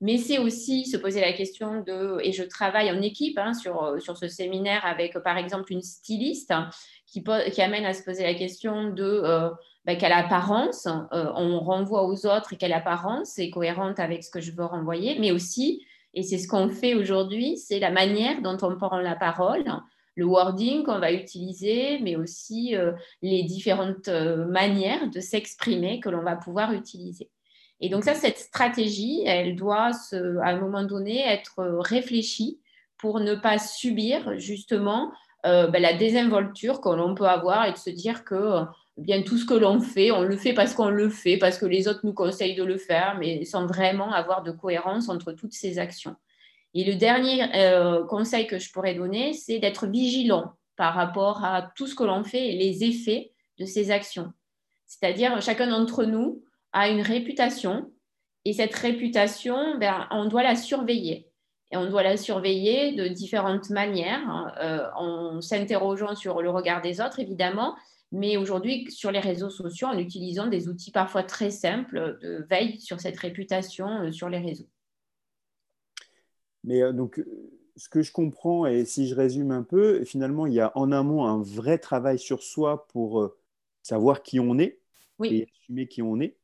Mais 0.02 0.18
c'est 0.18 0.38
aussi 0.38 0.85
se 0.85 0.99
poser 0.99 1.23
la 1.23 1.32
question 1.32 1.82
de, 1.82 2.18
et 2.23 2.32
je 2.32 2.42
travaille 2.42 2.90
en 2.90 3.00
équipe 3.00 3.38
hein, 3.38 3.54
sur, 3.54 3.97
sur 3.99 4.18
ce 4.18 4.28
séminaire 4.28 4.85
avec 4.85 5.18
par 5.21 5.38
exemple 5.38 5.73
une 5.73 5.80
styliste 5.80 6.52
qui, 7.06 7.25
qui 7.52 7.62
amène 7.62 7.87
à 7.87 7.94
se 7.94 8.02
poser 8.02 8.25
la 8.25 8.35
question 8.35 8.90
de 8.90 9.23
bah, 9.87 9.97
quelle 9.97 10.12
apparence 10.12 10.87
on 11.12 11.61
renvoie 11.61 12.04
aux 12.04 12.26
autres 12.26 12.52
et 12.52 12.56
quelle 12.56 12.73
apparence 12.75 13.38
est 13.38 13.50
cohérente 13.50 13.99
avec 13.99 14.25
ce 14.25 14.30
que 14.30 14.40
je 14.40 14.52
veux 14.52 14.64
renvoyer, 14.64 15.18
mais 15.18 15.30
aussi 15.30 15.82
et 16.14 16.23
c'est 16.23 16.38
ce 16.38 16.49
qu'on 16.49 16.68
fait 16.68 16.94
aujourd'hui, 16.94 17.56
c'est 17.56 17.78
la 17.78 17.90
manière 17.90 18.42
dont 18.42 18.59
on 18.62 18.76
prend 18.76 18.99
la 18.99 19.16
parole, 19.16 19.64
le 20.14 20.26
wording 20.26 20.82
qu'on 20.82 20.99
va 20.99 21.12
utiliser, 21.12 21.99
mais 22.00 22.16
aussi 22.16 22.76
euh, 22.76 22.92
les 23.23 23.42
différentes 23.44 24.09
euh, 24.09 24.44
manières 24.47 25.09
de 25.11 25.21
s'exprimer 25.21 26.00
que 26.00 26.11
l'on 26.11 26.23
va 26.23 26.37
pouvoir 26.37 26.73
utiliser. 26.73 27.30
Et 27.83 27.89
donc 27.89 28.05
ça, 28.05 28.15
cette 28.15 28.39
stratégie, 28.39 29.23
elle 29.27 29.57
doit, 29.57 29.91
à 30.12 30.49
un 30.49 30.59
moment 30.59 30.85
donné, 30.85 31.21
être 31.27 31.62
réfléchie 31.81 32.61
pour 32.97 33.19
ne 33.19 33.35
pas 33.35 33.59
subir 33.59 34.39
justement 34.39 35.12
euh, 35.45 35.67
ben, 35.67 35.83
la 35.83 35.93
désinvolture 35.93 36.81
que 36.81 36.89
l'on 36.89 37.17
peut 37.17 37.27
avoir 37.27 37.67
et 37.67 37.73
de 37.73 37.77
se 37.77 37.91
dire 37.91 38.25
que 38.25 38.62
bien 38.97 39.23
tout 39.23 39.37
ce 39.37 39.45
que 39.45 39.55
l'on 39.55 39.81
fait, 39.81 40.12
on 40.12 40.23
le 40.23 40.37
fait 40.37 40.53
parce 40.53 40.75
qu'on 40.75 40.91
le 40.91 41.09
fait, 41.09 41.37
parce 41.39 41.59
que 41.59 41.67
les 41.67 41.89
autres 41.89 42.03
nous 42.05 42.12
conseillent 42.12 42.55
de 42.55 42.62
le 42.62 42.79
faire, 42.79 43.17
mais 43.19 43.45
sans 43.45 43.67
vraiment 43.67 44.12
avoir 44.12 44.45
de 44.45 44.53
cohérence 44.53 45.09
entre 45.09 45.33
toutes 45.33 45.53
ces 45.53 45.81
actions. 45.81 46.15
Et 46.75 46.85
le 46.85 46.95
dernier 46.95 47.45
euh, 47.57 48.05
conseil 48.07 48.47
que 48.47 48.61
je 48.61 48.71
pourrais 48.73 48.95
donner, 48.95 49.33
c'est 49.33 49.59
d'être 49.59 49.89
vigilant 49.89 50.53
par 50.77 50.95
rapport 50.95 51.45
à 51.45 51.73
tout 51.75 51.89
ce 51.89 51.97
que 51.97 52.05
l'on 52.05 52.23
fait 52.23 52.51
et 52.51 52.57
les 52.57 52.85
effets 52.85 53.33
de 53.59 53.65
ces 53.65 53.91
actions. 53.91 54.33
C'est-à-dire, 54.87 55.43
chacun 55.43 55.67
d'entre 55.67 56.05
nous 56.05 56.45
a 56.73 56.88
une 56.88 57.02
réputation. 57.02 57.91
Et 58.45 58.52
cette 58.52 58.75
réputation, 58.75 59.79
ben, 59.79 60.07
on 60.11 60.26
doit 60.26 60.43
la 60.43 60.57
surveiller. 60.57 61.29
et 61.71 61.76
on 61.76 61.88
doit 61.88 62.02
la 62.02 62.19
surveiller 62.19 62.93
de 62.93 63.09
différentes 63.09 63.71
manières, 63.71 64.29
hein, 64.29 64.52
euh, 64.61 64.87
en 64.95 65.41
s'interrogeant 65.41 66.14
sur 66.14 66.43
le 66.43 66.50
regard 66.50 66.83
des 66.83 67.00
autres, 67.00 67.19
évidemment, 67.19 67.76
mais 68.11 68.37
aujourd'hui 68.37 68.91
sur 68.91 69.11
les 69.11 69.21
réseaux 69.21 69.49
sociaux 69.49 69.88
en 69.88 69.97
utilisant 69.97 70.49
des 70.49 70.69
outils 70.69 70.91
parfois 70.91 71.23
très 71.23 71.50
simples 71.50 72.19
de 72.21 72.47
veille 72.50 72.79
sur 72.79 73.00
cette 73.00 73.19
réputation 73.19 73.88
euh, 74.02 74.12
sur 74.12 74.29
les 74.29 74.38
réseaux. 74.38 74.69
Mais 76.64 76.83
euh, 76.83 76.93
donc, 76.93 77.25
ce 77.76 77.88
que 77.88 78.02
je 78.02 78.12
comprends, 78.12 78.67
et 78.67 78.85
si 78.85 79.07
je 79.09 79.14
résume 79.14 79.50
un 79.50 79.62
peu, 79.62 80.05
finalement, 80.05 80.47
il 80.47 80.52
y 80.52 80.61
a 80.61 80.76
en 80.76 80.93
amont 80.93 81.25
un 81.25 81.41
vrai 81.41 81.79
travail 81.79 82.19
sur 82.19 82.43
soi 82.43 82.87
pour 82.88 83.31
savoir 83.83 84.23
qui 84.23 84.41
on 84.41 84.59
est 84.59 84.79
et 85.25 85.49
assumer 85.57 85.87
qui 85.87 86.02
on 86.02 86.21
est 86.21 86.37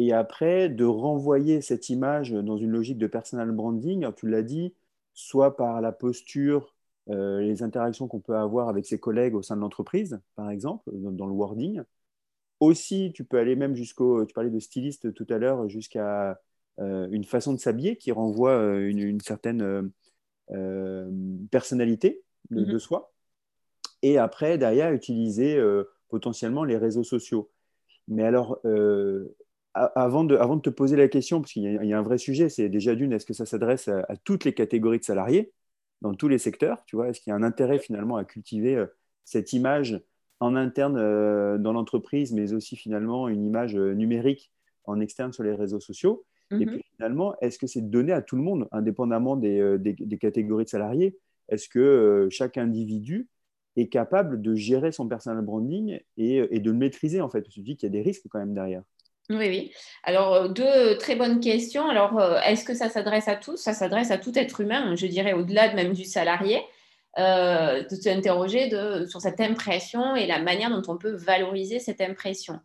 et 0.00 0.14
après 0.14 0.70
de 0.70 0.86
renvoyer 0.86 1.60
cette 1.60 1.90
image 1.90 2.32
dans 2.32 2.56
une 2.56 2.70
logique 2.70 2.96
de 2.96 3.06
personal 3.06 3.52
branding, 3.52 4.10
tu 4.16 4.30
l'as 4.30 4.42
dit, 4.42 4.72
soit 5.12 5.58
par 5.58 5.82
la 5.82 5.92
posture, 5.92 6.74
euh, 7.10 7.40
les 7.40 7.62
interactions 7.62 8.08
qu'on 8.08 8.20
peut 8.20 8.34
avoir 8.34 8.70
avec 8.70 8.86
ses 8.86 8.98
collègues 8.98 9.34
au 9.34 9.42
sein 9.42 9.56
de 9.56 9.60
l'entreprise, 9.60 10.18
par 10.36 10.50
exemple, 10.50 10.90
dans, 10.94 11.26
le 11.26 11.34
wording. 11.34 11.82
Aussi, 12.60 13.12
tu 13.14 13.24
peux 13.24 13.38
aller 13.38 13.56
même 13.56 13.74
jusqu'au, 13.74 14.24
tu 14.24 14.32
parlais 14.32 14.48
de 14.48 14.58
styliste 14.58 15.12
tout 15.12 15.26
à 15.28 15.36
l'heure, 15.36 15.68
jusqu'à 15.68 16.40
euh, 16.78 17.06
une 17.10 17.24
façon 17.24 17.52
de 17.52 17.58
s'habiller 17.58 17.96
qui 17.96 18.10
renvoie 18.10 18.52
euh, 18.52 18.88
une, 18.88 19.20
certaine 19.20 19.92
personnalité 21.50 22.22
de, 22.48 22.64
de, 22.64 22.72
mm-hmm. 22.72 22.78
soi. 22.78 23.12
Et 24.00 24.16
après, 24.16 24.56
derrière, 24.56 24.94
utiliser 24.94 25.62
potentiellement 26.08 26.64
les 26.64 26.78
réseaux 26.78 27.04
sociaux. 27.04 27.50
Mais 28.08 28.24
alors, 28.24 28.58
avant 29.74 30.24
de, 30.24 30.36
avant 30.36 30.56
de, 30.56 30.62
te 30.62 30.70
poser 30.70 30.96
la 30.96 31.08
question, 31.08 31.40
parce 31.40 31.52
qu'il 31.52 31.62
y, 31.62 31.92
a 31.92 31.98
un 31.98 32.02
vrai 32.02 32.18
sujet, 32.18 32.48
c'est 32.48 32.68
déjà 32.68 32.94
d'une, 32.94 33.12
est-ce 33.12 33.26
que 33.26 33.34
ça 33.34 33.46
s'adresse 33.46 33.88
à, 33.88 34.16
toutes 34.24 34.44
les 34.44 34.52
catégories 34.52 34.98
de 34.98 35.04
salariés, 35.04 35.52
dans 36.00 36.14
tous 36.14 36.28
les 36.28 36.38
secteurs 36.38 36.84
tu 36.86 36.96
vois? 36.96 37.08
Est-ce 37.08 37.20
qu'il 37.20 37.30
y 37.30 37.34
a 37.34 37.36
un 37.36 37.42
intérêt 37.42 37.78
finalement 37.78 38.16
à 38.16 38.24
cultiver 38.24 38.74
euh, 38.76 38.86
cette 39.24 39.52
image 39.52 40.00
en 40.40 40.56
interne 40.56 40.96
euh, 40.96 41.58
dans 41.58 41.72
l'entreprise, 41.72 42.32
mais 42.32 42.52
aussi 42.52 42.74
finalement 42.74 43.28
une 43.28 43.44
image 43.44 43.76
euh, 43.76 43.94
numérique 43.94 44.50
en 44.84 44.98
externe 45.00 45.32
sur 45.32 45.44
les 45.44 45.54
réseaux 45.54 45.80
sociaux? 45.80 46.24
Et 46.52 46.66
mhm. 46.66 46.66
puis 46.66 46.84
finalement, 46.96 47.36
est-ce 47.40 47.58
que 47.58 47.68
c'est 47.68 47.90
donné 47.90 48.12
à 48.12 48.22
tout 48.22 48.34
le 48.34 48.42
monde, 48.42 48.66
indépendamment 48.72 49.36
des, 49.36 49.78
des, 49.78 50.18
catégories 50.18 50.64
de 50.64 50.68
salariés? 50.68 51.16
Est-ce 51.48 51.68
que 51.68 52.26
chaque 52.28 52.58
individu 52.58 53.28
est 53.76 53.86
capable 53.86 54.42
de 54.42 54.56
gérer 54.56 54.90
son 54.90 55.06
personal 55.06 55.44
branding 55.44 56.00
et, 56.16 56.38
et 56.50 56.58
de 56.58 56.72
le 56.72 56.76
maîtriser 56.76 57.20
en 57.20 57.30
fait? 57.30 57.42
Parce 57.42 57.54
que 57.54 57.60
tu 57.60 57.62
dis 57.62 57.76
qu'il 57.76 57.86
y 57.86 57.92
a 57.92 57.92
des 57.92 58.02
risques 58.02 58.26
quand 58.28 58.40
même 58.40 58.52
derrière. 58.52 58.82
Oui, 59.30 59.48
oui. 59.48 59.72
Alors, 60.02 60.34
euh, 60.34 60.48
deux 60.48 60.98
très 60.98 61.14
bonnes 61.14 61.38
questions. 61.38 61.88
Alors, 61.88 62.18
euh, 62.18 62.40
est-ce 62.40 62.64
que 62.64 62.74
ça 62.74 62.88
s'adresse 62.88 63.28
à 63.28 63.36
tous? 63.36 63.56
Ça 63.56 63.72
s'adresse 63.72 64.10
à 64.10 64.18
tout 64.18 64.36
être 64.36 64.60
humain, 64.60 64.96
je 64.96 65.06
dirais 65.06 65.34
au-delà 65.34 65.72
même 65.72 65.92
du 65.92 66.04
salarié, 66.04 66.60
euh, 67.18 67.84
de 67.84 67.94
s'interroger 67.94 68.70
sur 69.08 69.20
cette 69.20 69.40
impression 69.40 70.16
et 70.16 70.26
la 70.26 70.40
manière 70.40 70.70
dont 70.70 70.82
on 70.92 70.98
peut 70.98 71.14
valoriser 71.14 71.78
cette 71.78 72.00
impression. 72.00 72.58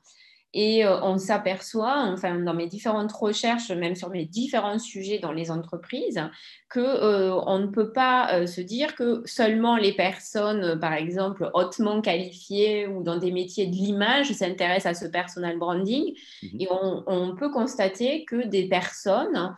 Et 0.58 0.86
euh, 0.86 1.02
on 1.02 1.18
s'aperçoit, 1.18 2.06
enfin, 2.08 2.40
dans 2.40 2.54
mes 2.54 2.68
différentes 2.68 3.12
recherches, 3.12 3.72
même 3.72 3.94
sur 3.94 4.10
mes 4.10 4.24
différents 4.24 4.80
sujets 4.80 5.20
dans 5.20 5.34
les 5.34 5.52
entreprises, 5.52 6.22
que 6.70 6.80
euh, 6.80 7.36
on 7.46 7.60
ne 7.60 7.68
peut 7.68 7.92
pas 7.92 8.34
euh, 8.34 8.48
se 8.48 8.62
dire 8.62 8.96
que 8.96 9.22
seulement 9.26 9.76
les 9.76 9.92
personnes, 9.92 10.80
par 10.80 10.94
exemple, 10.94 11.52
hautement 11.54 12.00
qualifiées 12.00 12.88
ou 12.88 13.04
dans 13.04 13.18
des 13.18 13.34
métiers 13.34 13.68
de 13.68 13.76
l'image 13.76 14.32
s'intéressent 14.32 14.96
à 14.98 15.06
ce 15.06 15.12
personal 15.12 15.60
branding. 15.60 16.14
Mhm. 16.42 16.62
Et 16.62 16.68
on, 16.72 17.36
peut 17.36 17.52
constater 17.52 18.24
que 18.24 18.48
des 18.48 18.70
personnes 18.70 19.54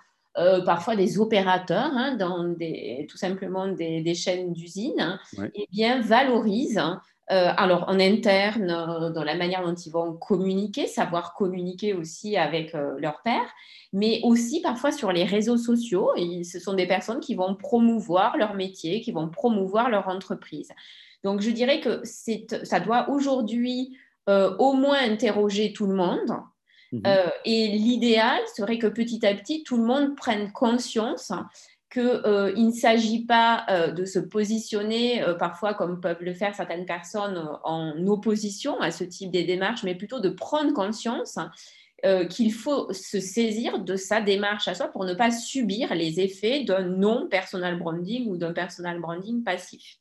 parfois 0.65 0.95
des 0.95 1.19
opérateurs 1.19 1.91
hein, 1.93 2.15
dans 2.15 2.43
des, 2.43 3.05
tout 3.09 3.17
simplement 3.17 3.67
des, 3.67 4.15
chaînes 4.15 4.53
d'usines, 4.53 5.19
eh 5.53 5.67
bien, 5.71 6.01
valorisent 6.01 6.81
euh, 7.29 7.51
alors 7.57 7.83
en 7.89 7.99
interne, 7.99 8.71
euh, 8.71 9.09
dans 9.09 9.23
la 9.23 9.35
manière 9.35 9.61
dont 9.61 9.75
ils 9.75 9.91
vont 9.91 10.13
communiquer, 10.13 10.87
savoir 10.87 11.33
communiquer 11.33 11.93
aussi 11.93 12.37
avec 12.37 12.73
euh, 12.73 12.95
leur 12.99 13.21
père, 13.21 13.53
mais 13.91 14.21
aussi 14.23 14.61
parfois 14.61 14.93
sur 14.93 15.11
les 15.11 15.25
réseaux 15.25 15.57
sociaux. 15.57 16.11
Et 16.15 16.45
ce 16.45 16.57
sont 16.59 16.73
des 16.73 16.87
personnes 16.87 17.19
qui 17.19 17.35
vont 17.35 17.53
promouvoir 17.53 18.37
leur 18.37 18.53
métier, 18.53 19.01
qui 19.01 19.11
vont 19.11 19.27
promouvoir 19.27 19.89
leur 19.89 20.07
entreprise. 20.07 20.69
Donc 21.25 21.41
je 21.41 21.49
dirais 21.49 21.81
que 21.81 22.01
ça 22.05 22.79
doit 22.79 23.09
aujourd'hui 23.09 23.97
au 24.27 24.73
moins 24.73 24.99
interroger 24.99 25.73
tout 25.73 25.87
le 25.87 25.95
monde. 25.95 26.31
Mmh 26.93 27.01
et 27.43 27.67
l'idéal 27.67 28.39
serait 28.55 28.77
que 28.77 28.87
petit 28.87 29.25
à 29.25 29.33
petit, 29.35 29.63
tout 29.63 29.75
le 29.75 29.83
monde 29.83 30.15
prenne 30.15 30.53
conscience 30.53 31.33
qu'il 31.91 32.01
euh, 32.01 32.53
ne 32.55 32.71
s'agit 32.71 33.25
pas 33.25 33.65
euh, 33.69 33.91
de 33.91 34.03
se 34.03 34.19
positionner 34.19 35.23
euh, 35.23 35.35
parfois 35.35 35.73
comme 35.73 36.01
peuvent 36.01 36.21
le 36.21 36.33
faire 36.33 36.53
certaines 36.53 36.85
personnes 36.85 37.49
en 37.63 38.05
opposition 38.07 38.79
à 38.81 38.91
ce 38.91 39.03
type 39.03 39.31
de 39.31 39.41
démarches, 39.41 39.83
mais 39.83 39.95
plutôt 39.95 40.19
de 40.19 40.29
prendre 40.29 40.73
conscience 40.73 41.37
qu'il 42.29 42.53
faut 42.53 42.93
se 42.93 43.19
saisir 43.19 43.79
de 43.79 43.95
sa 43.95 44.21
démarche 44.21 44.67
à 44.67 44.75
soi 44.75 44.87
pour 44.87 45.03
ne 45.03 45.15
pas 45.15 45.31
subir 45.31 45.95
les 45.95 46.19
effets 46.19 46.63
d'un 46.63 46.83
non-personal 46.83 47.79
branding 47.79 48.27
ou 48.27 48.37
d'un 48.37 48.53
personal 48.53 48.99
branding 48.99 49.43
passif. 49.43 49.97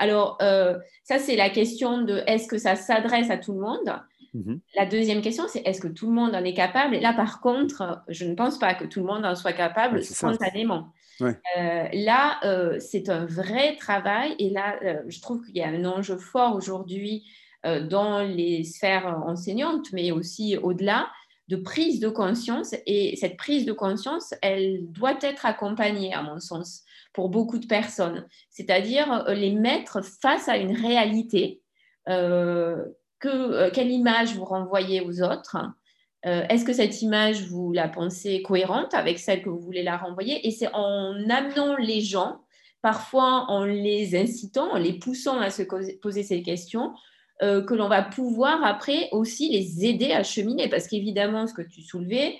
Alors, 0.00 0.36
ça, 0.40 1.20
c'est 1.20 1.36
la 1.36 1.48
question 1.48 2.02
de 2.02 2.24
est-ce 2.26 2.48
que 2.48 2.58
ça 2.58 2.74
s'adresse 2.74 3.30
à 3.30 3.38
tout 3.38 3.52
le 3.52 3.60
monde? 3.60 4.02
Mhm. 4.36 4.60
La 4.74 4.84
deuxième 4.84 5.22
question, 5.22 5.44
c'est 5.48 5.62
est-ce 5.66 5.80
que 5.80 5.88
tout 5.88 6.06
le 6.06 6.12
monde 6.12 6.34
en 6.34 6.44
est 6.44 6.52
capable? 6.52 6.94
Et 6.94 7.00
là, 7.00 7.14
par 7.14 7.40
contre, 7.40 8.02
je 8.08 8.24
ne 8.26 8.34
pense 8.34 8.58
pas 8.58 8.74
que 8.74 8.84
tout 8.84 9.00
le 9.00 9.06
monde 9.06 9.24
en 9.24 9.34
soit 9.34 9.54
capable 9.54 10.04
spontanément. 10.04 10.92
Euh, 11.22 11.88
là, 11.92 12.38
euh, 12.44 12.78
c'est 12.78 13.08
un 13.08 13.24
vrai 13.24 13.76
travail. 13.76 14.34
Et 14.38 14.50
là, 14.50 14.78
euh, 14.82 15.02
je 15.08 15.20
trouve 15.22 15.42
qu'il 15.44 15.56
y 15.56 15.62
a 15.62 15.68
un 15.68 15.84
enjeu 15.84 16.18
fort 16.18 16.54
aujourd'hui 16.54 17.24
dans 17.90 18.20
les 18.20 18.62
sphères 18.62 19.08
enseignantes, 19.26 19.92
mais 19.92 20.12
aussi 20.12 20.56
au-delà, 20.56 21.10
de 21.48 21.56
prise 21.56 21.98
de 21.98 22.08
conscience. 22.08 22.76
Et 22.86 23.16
cette 23.16 23.36
prise 23.36 23.66
de 23.66 23.72
conscience, 23.72 24.34
elle 24.40 24.86
doit 24.92 25.18
être 25.20 25.46
accompagnée, 25.46 26.14
à 26.14 26.22
mon 26.22 26.38
sens, 26.38 26.84
pour 27.12 27.28
beaucoup 27.28 27.58
de 27.58 27.66
personnes. 27.66 28.24
C'est-à-dire 28.50 29.24
les 29.30 29.50
mettre 29.50 30.00
face 30.04 30.48
à 30.48 30.58
une 30.58 30.76
réalité 30.76 31.60
euh, 33.24 33.70
quelle 33.72 33.90
image 33.90 34.34
vous 34.34 34.44
renvoyez 34.44 35.00
aux 35.00 35.22
autres 35.22 35.56
euh, 36.26 36.44
Est-ce 36.48 36.64
que 36.64 36.72
cette 36.72 37.02
image, 37.02 37.42
vous 37.48 37.72
la 37.72 37.88
pensez 37.88 38.42
cohérente 38.42 38.94
avec 38.94 39.18
celle 39.18 39.42
que 39.42 39.48
vous 39.48 39.60
voulez 39.60 39.82
la 39.82 39.96
renvoyer? 39.96 40.46
Et 40.46 40.50
c'est 40.50 40.72
en 40.74 41.14
amenant 41.30 41.76
les 41.76 42.00
gens, 42.00 42.40
parfois 42.82 43.46
en 43.48 43.64
les 43.64 44.16
incitant, 44.16 44.70
en 44.72 44.78
les 44.78 44.94
poussant 44.94 45.40
à 45.40 45.50
se 45.50 45.62
poser 45.62 46.22
ces 46.22 46.42
questions, 46.42 46.92
euh, 47.42 47.62
que 47.62 47.74
l'on 47.74 47.88
va 47.88 48.02
pouvoir 48.02 48.64
après 48.64 49.08
aussi 49.12 49.50
les 49.50 49.84
aider 49.84 50.12
à 50.12 50.22
cheminer. 50.22 50.68
Parce 50.68 50.86
qu'évidemment, 50.88 51.46
ce 51.46 51.54
que 51.54 51.62
tu 51.62 51.82
soulevais, 51.82 52.38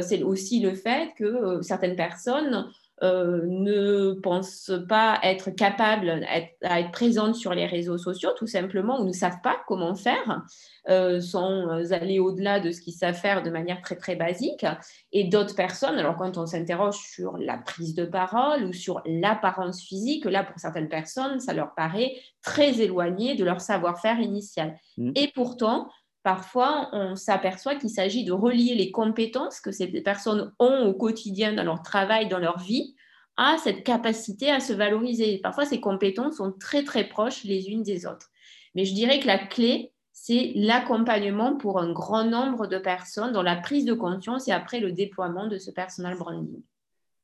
c'est 0.00 0.22
aussi 0.22 0.60
le 0.60 0.74
fait 0.74 1.10
que 1.14 1.60
certaines 1.60 1.94
personnes 1.94 2.70
euh, 3.02 3.42
ne 3.46 4.12
pensent 4.12 4.70
pas 4.88 5.18
être 5.24 5.50
capables 5.50 6.24
à 6.62 6.78
être, 6.80 6.90
présentes 6.92 7.34
sur 7.34 7.52
les 7.52 7.66
réseaux 7.66 7.98
sociaux, 7.98 8.30
tout 8.36 8.46
simplement, 8.46 9.00
ou 9.00 9.04
ne 9.04 9.12
savent 9.12 9.40
pas 9.42 9.56
comment 9.66 9.96
faire, 9.96 10.42
euh, 10.88 11.20
sans 11.20 11.92
aller 11.92 12.20
au-delà 12.20 12.60
de 12.60 12.70
ce 12.70 12.80
qu'ils 12.80 12.94
savent 12.94 13.16
faire 13.16 13.42
de 13.42 13.50
manière 13.50 13.82
très, 13.82 13.96
très 13.96 14.14
basique. 14.14 14.64
Et 15.10 15.24
d'autres 15.24 15.56
personnes, 15.56 15.98
alors 15.98 16.16
quand 16.16 16.38
on 16.38 16.46
s'interroge 16.46 16.96
sur 16.96 17.36
la 17.36 17.58
prise 17.58 17.96
de 17.96 18.04
parole 18.04 18.64
ou 18.64 18.72
sur 18.72 19.02
l'apparence 19.06 19.82
physique, 19.82 20.24
là, 20.24 20.44
pour 20.44 20.58
certaines 20.58 20.88
personnes, 20.88 21.40
ça 21.40 21.52
leur 21.52 21.74
paraît 21.74 22.12
très 22.42 22.80
éloigné 22.80 23.34
de 23.34 23.44
leur 23.44 23.60
savoir-faire 23.60 24.20
initial. 24.20 24.76
Mmh. 24.98 25.10
Et 25.16 25.32
pourtant, 25.34 25.88
parfois, 26.24 26.88
on 26.92 27.14
s'aperçoit 27.14 27.76
qu'il 27.76 27.90
s'agit 27.90 28.24
de 28.24 28.32
relier 28.32 28.74
les 28.74 28.90
compétences 28.90 29.60
que 29.60 29.70
ces 29.70 29.86
personnes 30.02 30.52
ont 30.58 30.86
au 30.86 30.94
quotidien 30.94 31.52
dans 31.52 31.62
leur 31.62 31.82
travail, 31.82 32.28
dans 32.28 32.38
leur 32.38 32.58
vie, 32.58 32.96
à 33.36 33.56
cette 33.62 33.84
capacité 33.84 34.50
à 34.50 34.58
se 34.58 34.72
valoriser. 34.72 35.38
Parfois, 35.38 35.66
ces 35.66 35.80
compétences 35.80 36.38
sont 36.38 36.52
très, 36.52 36.82
très 36.82 37.04
proches 37.04 37.44
les 37.44 37.68
unes 37.68 37.82
des 37.82 38.06
autres. 38.06 38.30
Mais 38.74 38.84
je 38.84 38.94
dirais 38.94 39.20
que 39.20 39.26
la 39.26 39.38
clé, 39.38 39.92
c'est 40.12 40.52
l'accompagnement 40.54 41.56
pour 41.56 41.78
un 41.78 41.92
grand 41.92 42.24
nombre 42.24 42.66
de 42.66 42.78
personnes 42.78 43.32
dans 43.32 43.42
la 43.42 43.56
prise 43.56 43.84
de 43.84 43.94
conscience 43.94 44.48
et 44.48 44.52
après 44.52 44.80
le 44.80 44.92
déploiement 44.92 45.46
de 45.46 45.58
ce 45.58 45.70
personal 45.70 46.16
branding. 46.16 46.62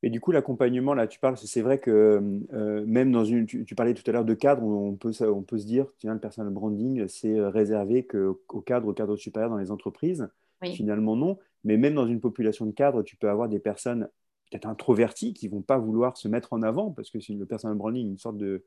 Et 0.03 0.11
du 0.11 0.21
coup, 0.21 0.33
l'accompagnement, 0.33 0.95
là, 0.95 1.07
tu 1.07 1.21
parles, 1.21 1.37
c'est 1.37 1.61
vrai 1.61 1.79
que 1.79 2.41
euh, 2.53 2.85
même 2.87 3.13
dans 3.13 3.25
une, 3.25 3.45
tu, 3.47 3.75
parlais 3.75 3.93
tout 3.93 4.03
à 4.07 4.13
l'heure 4.13 4.25
de 4.25 4.35
cadre, 4.35 4.63
on 4.63 4.97
peut, 4.97 5.13
on 5.21 5.43
peut 5.43 5.59
se 5.59 5.67
dire, 5.67 5.87
tiens, 5.99 6.15
le 6.15 6.21
personal 6.21 6.51
branding, 6.53 7.07
c'est 7.07 7.39
réservé 7.39 8.07
qu'au 8.07 8.61
cadre, 8.63 8.89
au 8.89 8.93
cadre 8.95 9.17
supérieur 9.17 9.51
dans 9.51 9.59
les 9.59 9.71
entreprises. 9.71 10.29
Finalement, 10.63 11.17
non. 11.17 11.39
Mais 11.65 11.77
même 11.77 11.95
dans 11.95 12.07
une 12.07 12.21
population 12.21 12.67
de 12.67 12.73
cadres, 12.73 13.03
tu 13.03 13.17
peux 13.17 13.29
avoir 13.29 13.49
des 13.49 13.59
personnes 13.59 14.09
peut-être 14.51 14.67
introverties 14.67 15.33
qui 15.33 15.47
ne 15.49 15.53
vont 15.53 15.63
pas 15.63 15.79
vouloir 15.79 16.17
se 16.17 16.29
mettre 16.29 16.53
en 16.53 16.63
avant, 16.63 16.91
parce 16.91 17.11
que 17.11 17.21
c'est 17.21 17.35
le 17.35 17.47
personal 17.47 17.77
branding, 17.77 18.09
une 18.09 18.19
sorte 18.19 18.37
de, 18.37 18.65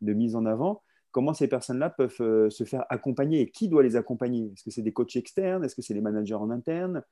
de 0.00 0.12
mise 0.12 0.36
en 0.36 0.44
avant. 0.46 0.82
Comment 1.10 1.34
ces 1.34 1.48
personnes-là 1.48 1.90
peuvent 1.90 2.20
euh, 2.20 2.50
se 2.50 2.64
faire 2.64 2.84
accompagner 2.88 3.40
et 3.40 3.50
qui 3.50 3.68
doit 3.68 3.82
les 3.82 3.96
accompagner? 3.96 4.50
Est-ce 4.52 4.64
que 4.64 4.70
c'est 4.70 4.82
des 4.82 4.92
coachs 4.92 5.16
externes? 5.16 5.64
Est-ce 5.64 5.74
que 5.74 5.82
c'est 5.82 5.94
les 5.94 6.00
managers 6.00 6.34
en 6.34 6.50
interne? 6.50 7.02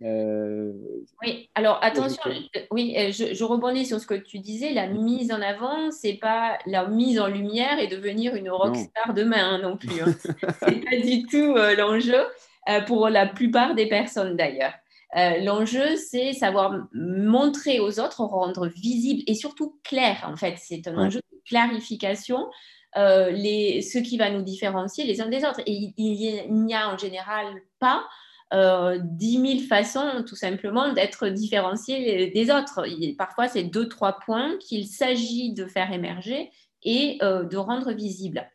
Oui, 0.00 1.48
alors 1.54 1.78
attention, 1.82 2.22
oui, 2.70 2.94
je, 3.12 3.34
je, 3.34 3.44
rebondis 3.44 3.86
sur 3.86 3.98
ce 3.98 4.06
que 4.06 4.14
tu 4.14 4.40
disais, 4.40 4.72
la 4.72 4.88
mise 4.88 5.32
en 5.32 5.40
avant, 5.40 5.90
c'est 5.90 6.14
pas 6.14 6.58
la 6.66 6.86
mise 6.86 7.18
en 7.18 7.28
lumière 7.28 7.78
et 7.78 7.86
devenir 7.86 8.34
une 8.34 8.50
rockstar 8.50 9.14
demain 9.14 9.54
hein, 9.54 9.58
non 9.58 9.76
plus. 9.76 10.02
Hein. 10.02 10.14
c'est 10.60 10.84
pas 10.84 10.96
du 10.96 11.24
tout 11.26 11.54
l'enjeu 11.78 12.26
pour 12.86 13.08
la 13.08 13.26
plupart 13.26 13.74
des 13.74 13.88
personnes 13.88 14.36
d'ailleurs. 14.36 14.74
Euh, 15.16 15.38
l'enjeu, 15.38 15.96
c'est 15.96 16.32
savoir 16.32 16.86
montrer 16.92 17.80
aux 17.80 18.00
autres, 18.00 18.20
rendre 18.20 18.66
visible 18.66 19.22
et 19.26 19.34
surtout 19.34 19.78
clair. 19.84 20.26
En 20.26 20.36
fait, 20.36 20.56
c'est 20.58 20.86
un 20.88 20.98
enjeu 20.98 21.20
de 21.32 21.38
clarification. 21.46 22.46
Euh, 22.96 23.30
les, 23.30 23.82
ce 23.82 23.98
qui 23.98 24.16
va 24.16 24.30
nous 24.30 24.42
différencier 24.42 25.04
les 25.04 25.20
uns 25.20 25.28
des 25.28 25.44
autres. 25.44 25.60
Et 25.66 25.92
il 25.96 26.46
n'y 26.50 26.74
a 26.74 26.92
en 26.92 26.98
général 26.98 27.46
pas 27.78 28.06
euh, 28.54 28.98
10 29.02 29.58
000 29.58 29.68
façons, 29.68 30.24
tout 30.26 30.36
simplement, 30.36 30.92
d'être 30.92 31.28
différencié 31.28 32.30
des 32.30 32.50
autres. 32.50 32.84
parfois, 33.16 33.48
c'est 33.48 33.64
deux, 33.64 33.88
trois 33.88 34.18
points 34.24 34.56
qu'il 34.58 34.86
s'agit 34.86 35.52
de 35.52 35.66
faire 35.66 35.92
émerger 35.92 36.50
et 36.82 37.18
euh, 37.22 37.44
de 37.44 37.56
rendre 37.56 37.92
visible. 37.92 38.48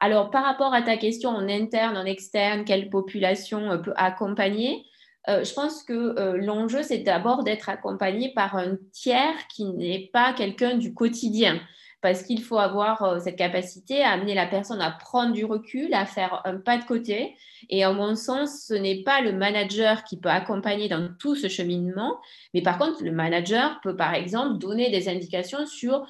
Alors, 0.00 0.30
par 0.30 0.44
rapport 0.44 0.72
à 0.72 0.82
ta 0.82 0.96
question 0.96 1.30
en 1.30 1.48
interne, 1.48 1.96
en 1.96 2.04
externe, 2.04 2.64
quelle 2.64 2.88
population 2.88 3.82
peut 3.82 3.94
accompagner 3.96 4.84
euh, 5.28 5.44
je 5.44 5.52
pense 5.52 5.82
que 5.82 6.18
euh, 6.18 6.38
l'enjeu, 6.38 6.82
c'est 6.82 6.98
d'abord 6.98 7.44
d'être 7.44 7.68
accompagné 7.68 8.32
par 8.34 8.56
un 8.56 8.76
tiers 8.92 9.46
qui 9.48 9.66
n'est 9.66 10.08
pas 10.12 10.32
quelqu'un 10.32 10.76
du 10.76 10.94
quotidien, 10.94 11.60
parce 12.00 12.22
qu'il 12.22 12.42
faut 12.42 12.58
avoir 12.58 13.02
euh, 13.02 13.18
cette 13.18 13.36
capacité 13.36 14.02
à 14.02 14.10
amener 14.10 14.34
la 14.34 14.46
personne 14.46 14.80
à 14.80 14.90
prendre 14.90 15.32
du 15.32 15.44
recul, 15.44 15.92
à 15.94 16.06
faire 16.06 16.42
un 16.44 16.58
pas 16.58 16.78
de 16.78 16.84
côté. 16.84 17.36
Et 17.70 17.84
en 17.84 17.94
mon 17.94 18.14
sens, 18.14 18.66
ce 18.66 18.74
n'est 18.74 19.02
pas 19.02 19.20
le 19.20 19.32
manager 19.32 20.04
qui 20.04 20.16
peut 20.16 20.28
accompagner 20.28 20.88
dans 20.88 21.08
tout 21.18 21.34
ce 21.34 21.48
cheminement, 21.48 22.18
mais 22.54 22.62
par 22.62 22.78
contre, 22.78 23.02
le 23.02 23.12
manager 23.12 23.80
peut, 23.82 23.96
par 23.96 24.14
exemple, 24.14 24.58
donner 24.58 24.90
des 24.90 25.08
indications 25.08 25.66
sur 25.66 26.06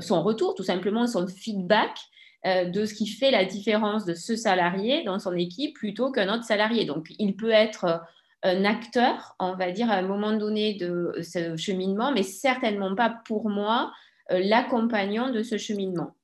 son 0.00 0.22
retour, 0.22 0.54
tout 0.54 0.62
simplement 0.62 1.06
son 1.06 1.26
feedback 1.28 1.94
de 2.46 2.86
ce 2.86 2.94
qui 2.94 3.06
fait 3.06 3.30
la 3.30 3.44
différence 3.44 4.06
de 4.06 4.14
ce 4.14 4.34
salarié 4.34 5.04
dans 5.04 5.18
son 5.18 5.36
équipe 5.36 5.74
plutôt 5.74 6.10
qu'un 6.10 6.32
autre 6.32 6.44
salarié. 6.44 6.86
Donc, 6.86 7.08
il 7.18 7.36
peut 7.36 7.50
être 7.50 8.00
un 8.42 8.64
acteur, 8.64 9.34
on 9.40 9.54
va 9.56 9.72
dire, 9.72 9.90
à 9.90 9.96
un 9.96 10.02
moment 10.02 10.32
donné 10.32 10.74
de 10.74 11.12
ce 11.22 11.56
cheminement, 11.56 12.12
mais 12.12 12.22
certainement 12.22 12.94
pas 12.94 13.10
pour 13.26 13.50
moi 13.50 13.90
euh, 13.90 13.92
l'accompagnant 14.30 15.30
de 15.30 15.42
ce 15.42 15.56
cheminement. 15.58 16.14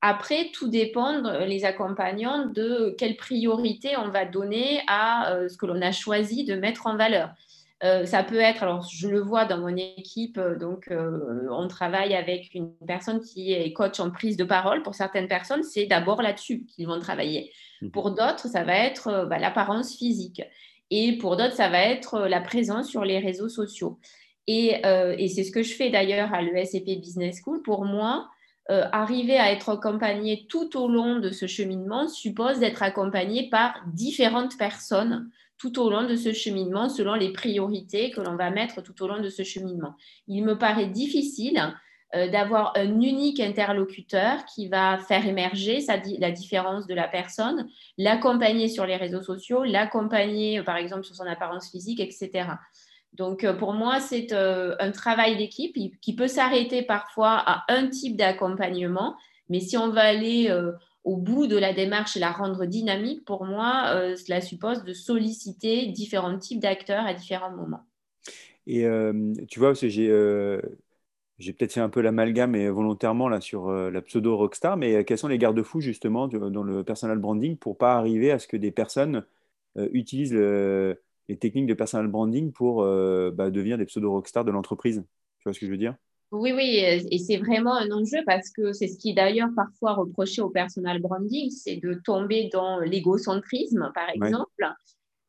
Après, 0.00 0.50
tout 0.52 0.68
dépend, 0.68 1.22
les 1.46 1.64
accompagnants, 1.64 2.46
de 2.46 2.94
quelle 2.98 3.16
priorité 3.16 3.96
on 3.96 4.10
va 4.10 4.26
donner 4.26 4.82
à 4.86 5.32
euh, 5.32 5.48
ce 5.48 5.56
que 5.56 5.64
l'on 5.64 5.80
a 5.80 5.92
choisi 5.92 6.44
de 6.44 6.54
mettre 6.54 6.86
en 6.86 6.96
valeur. 6.96 7.30
Euh, 7.82 8.04
ça 8.04 8.22
peut 8.22 8.40
être, 8.40 8.62
alors 8.62 8.86
je 8.90 9.08
le 9.08 9.20
vois 9.20 9.46
dans 9.46 9.58
mon 9.58 9.74
équipe, 9.76 10.38
donc 10.60 10.90
on 10.90 11.68
travaille 11.68 12.14
avec 12.14 12.54
une 12.54 12.72
personne 12.86 13.20
qui 13.20 13.52
est 13.52 13.72
coach 13.72 13.98
en 13.98 14.10
prise 14.10 14.36
de 14.36 14.44
parole. 14.44 14.82
Pour 14.82 14.94
certaines 14.94 15.28
personnes, 15.28 15.62
c'est 15.62 15.86
d'abord 15.86 16.22
là-dessus 16.22 16.64
qu'ils 16.66 16.86
vont 16.86 17.00
travailler. 17.00 17.50
Mmh. 17.82 17.90
Pour 17.90 18.10
d'autres, 18.10 18.48
ça 18.48 18.62
va 18.62 18.76
être 18.76 19.26
bah, 19.28 19.38
l'apparence 19.38 19.96
physique. 19.96 20.42
Et 20.90 21.16
pour 21.18 21.36
d'autres, 21.36 21.54
ça 21.54 21.68
va 21.68 21.80
être 21.80 22.14
euh, 22.14 22.28
la 22.28 22.40
présence 22.40 22.88
sur 22.88 23.04
les 23.04 23.18
réseaux 23.18 23.48
sociaux. 23.48 23.98
Euh, 24.50 25.14
et, 25.18 25.28
c'est 25.28 25.44
ce 25.44 25.50
que 25.50 25.62
je 25.62 25.74
fais 25.74 25.90
d'ailleurs 25.90 26.34
à 26.34 26.42
l'ESCP 26.42 27.00
Business 27.00 27.40
School. 27.42 27.62
Pour 27.62 27.84
moi, 27.84 28.28
euh, 28.70 28.84
arriver 28.92 29.36
à 29.36 29.52
être 29.52 29.70
accompagné 29.70 30.46
tout 30.48 30.78
au 30.78 30.88
long 30.88 31.18
de 31.18 31.30
ce 31.30 31.46
cheminement 31.46 32.08
suppose 32.08 32.58
d'être 32.58 32.82
accompagné 32.82 33.48
par 33.50 33.80
différentes 33.92 34.56
personnes 34.56 35.30
tout 35.58 35.80
au 35.80 35.88
long 35.88 36.06
de 36.06 36.16
ce 36.16 36.32
cheminement 36.32 36.88
selon 36.88 37.14
les 37.14 37.32
priorités 37.32 38.10
que 38.10 38.20
l'on 38.20 38.36
va 38.36 38.50
mettre 38.50 38.82
tout 38.82 39.02
au 39.02 39.08
long 39.08 39.20
de 39.20 39.28
ce 39.28 39.44
cheminement. 39.44 39.94
Il 40.26 40.44
me 40.44 40.58
paraît 40.58 40.88
difficile 40.88 41.74
euh, 42.14 42.28
d'avoir 42.28 42.72
un 42.76 43.00
unique 43.00 43.40
interlocuteur 43.40 44.44
qui 44.46 44.68
va 44.68 44.98
faire 44.98 45.26
émerger 45.26 45.84
la 46.18 46.30
différence 46.30 46.86
de 46.86 46.94
la 46.94 47.08
personne, 47.08 47.68
l'accompagner 47.98 48.68
sur 48.68 48.84
les 48.84 48.96
réseaux 48.96 49.22
sociaux, 49.22 49.64
l'accompagner 49.64 50.62
par 50.62 50.76
exemple 50.76 51.04
sur 51.04 51.14
son 51.14 51.24
apparence 51.24 51.70
physique, 51.70 52.00
etc. 52.00 52.46
Donc 53.14 53.44
euh, 53.44 53.54
pour 53.54 53.72
moi, 53.72 54.00
c'est 54.00 54.32
un 54.32 54.90
travail 54.90 55.36
d'équipe 55.36 55.76
qui 56.00 56.14
peut 56.14 56.28
s'arrêter 56.28 56.82
parfois 56.82 57.42
à 57.46 57.64
un 57.68 57.88
type 57.88 58.16
d'accompagnement, 58.16 59.16
mais 59.48 59.60
si 59.60 59.76
on 59.76 59.90
va 59.90 60.02
aller 60.02 60.52
au 61.04 61.16
bout 61.16 61.46
de 61.46 61.56
la 61.56 61.72
démarche 61.72 62.16
et 62.16 62.20
la 62.20 62.30
rendre 62.30 62.64
dynamique, 62.64 63.24
pour 63.24 63.44
moi, 63.44 64.14
cela 64.16 64.40
suppose 64.40 64.84
de 64.84 64.92
solliciter 64.92 65.86
différents 65.86 66.38
types 66.38 66.60
d'acteurs 66.60 67.06
à 67.06 67.14
différents 67.14 67.52
moments. 67.52 67.84
Et 68.66 68.86
tu 69.48 69.58
vois, 69.58 69.74
j'ai 69.74 70.10
j'ai 71.38 71.52
peut-être 71.52 71.72
fait 71.72 71.80
un 71.80 71.88
peu 71.88 72.00
l'amalgame 72.00 72.56
volontairement 72.68 73.28
là 73.28 73.40
sur 73.40 73.68
euh, 73.68 73.90
la 73.90 74.02
pseudo 74.02 74.36
rockstar, 74.36 74.76
mais 74.76 74.96
euh, 74.96 75.02
quels 75.02 75.18
sont 75.18 75.28
les 75.28 75.38
garde-fous 75.38 75.80
justement 75.80 76.28
dans 76.28 76.62
le 76.62 76.84
personal 76.84 77.18
branding 77.18 77.56
pour 77.56 77.76
pas 77.76 77.94
arriver 77.96 78.30
à 78.30 78.38
ce 78.38 78.46
que 78.46 78.56
des 78.56 78.70
personnes 78.70 79.24
euh, 79.76 79.88
utilisent 79.92 80.38
les 81.28 81.36
techniques 81.36 81.66
de 81.66 81.74
personal 81.74 82.08
branding 82.08 82.52
pour 82.52 82.82
bah, 82.82 83.50
devenir 83.50 83.78
des 83.78 83.86
pseudo 83.86 84.10
rockstars 84.10 84.44
de 84.44 84.50
l'entreprise 84.50 85.04
Tu 85.38 85.44
vois 85.44 85.54
ce 85.54 85.60
que 85.60 85.66
je 85.66 85.70
veux 85.70 85.78
dire? 85.78 85.94
Oui, 86.32 86.52
oui, 86.52 86.78
et 86.78 87.18
c'est 87.18 87.36
vraiment 87.36 87.74
un 87.74 87.90
enjeu 87.92 88.18
parce 88.26 88.50
que 88.50 88.72
c'est 88.72 88.88
ce 88.88 88.98
qui 88.98 89.10
est 89.10 89.14
d'ailleurs 89.14 89.50
parfois 89.54 89.92
reproché 89.92 90.42
au 90.42 90.50
personal 90.50 91.00
branding, 91.00 91.50
c'est 91.50 91.76
de 91.76 91.94
tomber 92.04 92.48
dans 92.52 92.80
l'égocentrisme, 92.80 93.92
par 93.94 94.10
exemple. 94.10 94.66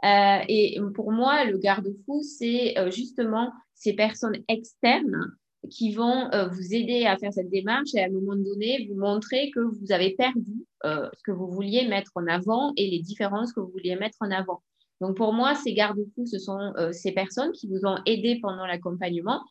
et 0.04 0.80
pour 0.96 1.12
moi, 1.12 1.46
le 1.46 1.58
garde-fou, 1.60 2.24
c'est 2.24 2.74
justement 2.92 3.52
ces 3.76 3.94
personnes 3.94 4.38
externes 4.48 5.36
qui 5.70 5.94
vont 5.94 6.32
euh, 6.32 6.48
vous 6.48 6.74
aider 6.74 7.06
à 7.06 7.18
faire 7.18 7.34
cette 7.34 7.50
démarche 7.50 7.94
et 7.96 8.02
à 8.02 8.06
un 8.06 8.10
moment 8.10 8.36
donné 8.36 8.88
vous 8.90 9.00
montrer 9.00 9.52
que 9.52 9.60
vous 9.60 9.92
avez 9.92 10.16
perdu 10.16 10.66
euh, 10.86 11.10
ce 11.14 11.24
que 11.24 11.32
vous 11.32 11.48
vouliez 11.48 11.88
mettre 11.88 12.12
en 12.16 12.28
avant 12.28 12.74
et 12.78 12.90
les 12.90 13.00
différences 13.00 13.54
que 13.54 13.60
vous 13.60 13.70
vouliez 13.70 13.96
mettre 13.96 14.18
en 14.22 14.32
avant. 14.32 14.62
Donc 15.02 15.18
pour 15.18 15.34
moi, 15.34 15.56
ces 15.56 15.74
garde-fous, 15.74 16.26
ce 16.26 16.40
sont 16.40 16.74
euh, 16.78 16.92
ces 16.92 17.12
personnes 17.12 17.52
qui 17.52 17.68
vous 17.68 17.86
ont 17.86 17.98
aidé 18.06 18.40
pendant 18.42 18.66
l'accompagnement, 18.66 19.42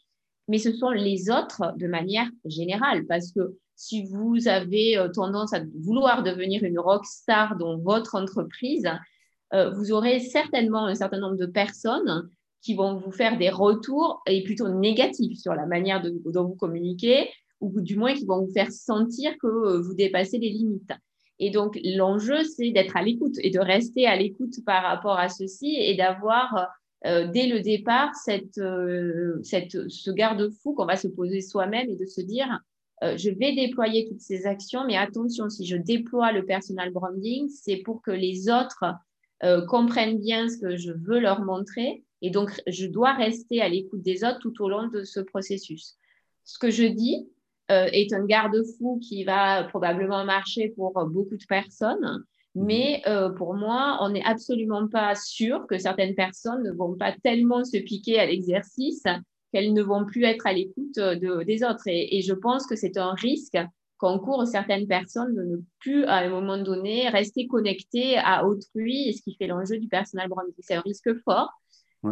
mais 0.48 0.59
ce 0.59 0.72
sont 0.72 0.90
les 0.90 1.30
autres 1.30 1.74
de 1.76 1.87
manière 1.87 2.28
générale, 2.44 3.07
parce 3.07 3.33
que 3.33 3.57
si 3.76 4.04
vous 4.04 4.46
avez 4.46 5.04
tendance 5.14 5.52
à 5.52 5.61
vouloir 5.80 6.22
devenir 6.22 6.62
une 6.62 6.78
rock 6.78 7.04
star 7.07 7.57
dans 7.57 7.78
votre 7.78 8.14
entreprise, 8.14 8.88
vous 9.52 9.90
aurez 9.90 10.20
certainement 10.20 10.87
un 10.87 10.94
certain 10.94 11.18
nombre 11.18 11.37
de 11.37 11.46
personnes 11.46 12.28
qui 12.64 12.74
vont 12.74 12.96
vous 12.96 13.12
faire 13.12 13.37
des 13.37 13.50
retours 13.50 14.22
et 14.26 14.42
plutôt 14.42 14.68
négatifs 14.68 15.38
sur 15.38 15.54
la 15.54 15.66
manière 15.66 16.02
dont 16.02 16.44
vous 16.44 16.54
communiquez, 16.54 17.28
ou 17.61 17.80
du 17.80 17.96
moins 17.96 18.14
qui 18.14 18.24
vont 18.24 18.44
vous 18.44 18.52
faire 18.52 18.72
sentir 18.72 19.33
que 19.38 19.46
euh, 19.46 19.80
vous 19.80 19.94
dépassez 19.94 20.38
les 20.38 20.48
limites. 20.48 20.92
Et 21.38 21.51
donc, 21.51 21.79
l'enjeu, 21.85 22.44
c'est 22.44 22.70
d'être 22.70 22.97
à 22.97 23.03
l'écoute 23.03 23.37
et 23.38 23.51
de 23.51 23.59
rester 23.59 24.07
à 24.07 24.16
l'écoute 24.16 24.64
par 24.64 24.83
rapport 24.83 25.18
à 25.18 25.29
ceci 25.29 25.77
et 25.77 25.94
d'avoir 25.94 26.68
euh, 27.07 27.29
dès 27.33 27.47
le 27.47 27.61
départ 27.61 28.14
cette, 28.14 28.59
euh, 28.59 29.40
cette, 29.42 29.88
ce 29.88 30.11
garde-fou 30.11 30.75
qu'on 30.75 30.87
va 30.87 30.97
se 30.97 31.09
poser 31.09 31.40
soi-même 31.40 31.88
et 31.90 31.97
de 31.97 32.07
se 32.07 32.20
dire, 32.20 32.61
je 33.03 33.29
vais 33.29 33.55
déployer 33.55 34.09
toutes 34.09 34.23
ces 34.23 34.47
actions, 34.47 34.87
mais 34.87 34.97
attention, 34.97 35.51
si 35.51 35.66
je 35.66 35.77
déploie 35.77 36.33
le 36.33 36.47
personal 36.47 36.90
branding, 36.90 37.51
c'est 37.51 37.79
pour 37.79 38.01
que 38.01 38.11
les 38.11 38.49
autres 38.49 38.85
comprennent 39.68 40.20
bien 40.20 40.49
ce 40.49 40.57
que 40.57 40.77
je 40.79 40.92
veux 40.92 41.18
leur 41.18 41.42
montrer 41.42 42.03
et 42.25 42.31
donc, 42.31 42.59
je 42.66 42.87
dois 42.87 43.12
rester 43.12 43.61
à 43.61 43.68
l'écoute 43.68 44.01
des 44.01 44.25
autres 44.25 44.38
tout 44.38 44.62
au 44.62 44.70
long 44.70 44.88
de 44.88 45.05
ce 45.05 45.20
processus. 45.20 45.99
Ce 46.44 46.59
que 46.59 46.70
je 46.70 46.85
dis 46.85 47.18
euh, 47.18 47.43
est 47.68 48.12
un 48.12 48.24
garde-fou 48.24 49.00
qui 49.03 49.24
va 49.24 49.64
probablement 49.64 50.24
marcher 50.24 50.68
pour 50.77 50.92
beaucoup 51.07 51.37
de 51.37 51.44
personnes, 51.48 52.24
mhm. 52.55 52.64
mais 52.64 53.03
euh, 53.07 53.31
pour 53.31 53.55
moi, 53.55 53.98
on 54.00 54.11
n'est 54.11 54.24
absolument 54.24 54.88
pas 54.88 55.14
sûr 55.14 55.66
que 55.66 55.79
certaines 55.79 56.14
personnes 56.14 56.62
ne 56.62 56.72
vont 56.72 56.94
pas 56.96 57.14
tellement 57.22 57.64
se 57.64 57.79
piquer 57.79 58.18
à 58.18 58.27
l'exercice 58.27 59.05
qu'elles 59.53 59.72
ne 59.72 59.83
vont 59.83 60.05
plus 60.05 60.24
être 60.24 60.46
à 60.46 60.53
l'écoute 60.53 60.98
des 60.98 61.64
autres. 61.64 61.85
Et, 61.87 62.20
je 62.22 62.35
pense 62.35 62.66
que 62.66 62.74
c'est 62.74 62.96
un 62.96 63.14
risque 63.14 63.57
qu'encourent 63.98 64.46
certaines 64.48 64.88
personnes 64.88 65.35
de 65.35 65.42
ne 65.42 65.57
plus, 65.79 66.05
à 66.07 66.16
un 66.16 66.29
moment 66.29 66.59
donné, 66.59 67.09
rester 67.09 67.46
connectées 67.46 68.18
à 68.18 68.44
autrui 68.44 69.09
et 69.09 69.12
ce 69.12 69.22
qui 69.22 69.37
fait 69.37 69.46
l'enjeu 69.46 69.79
du 69.79 69.87
personal 69.87 70.29
branding. 70.29 70.53
C'est 70.59 70.74
un 70.74 70.81
risque 70.81 71.14
fort. 71.22 71.53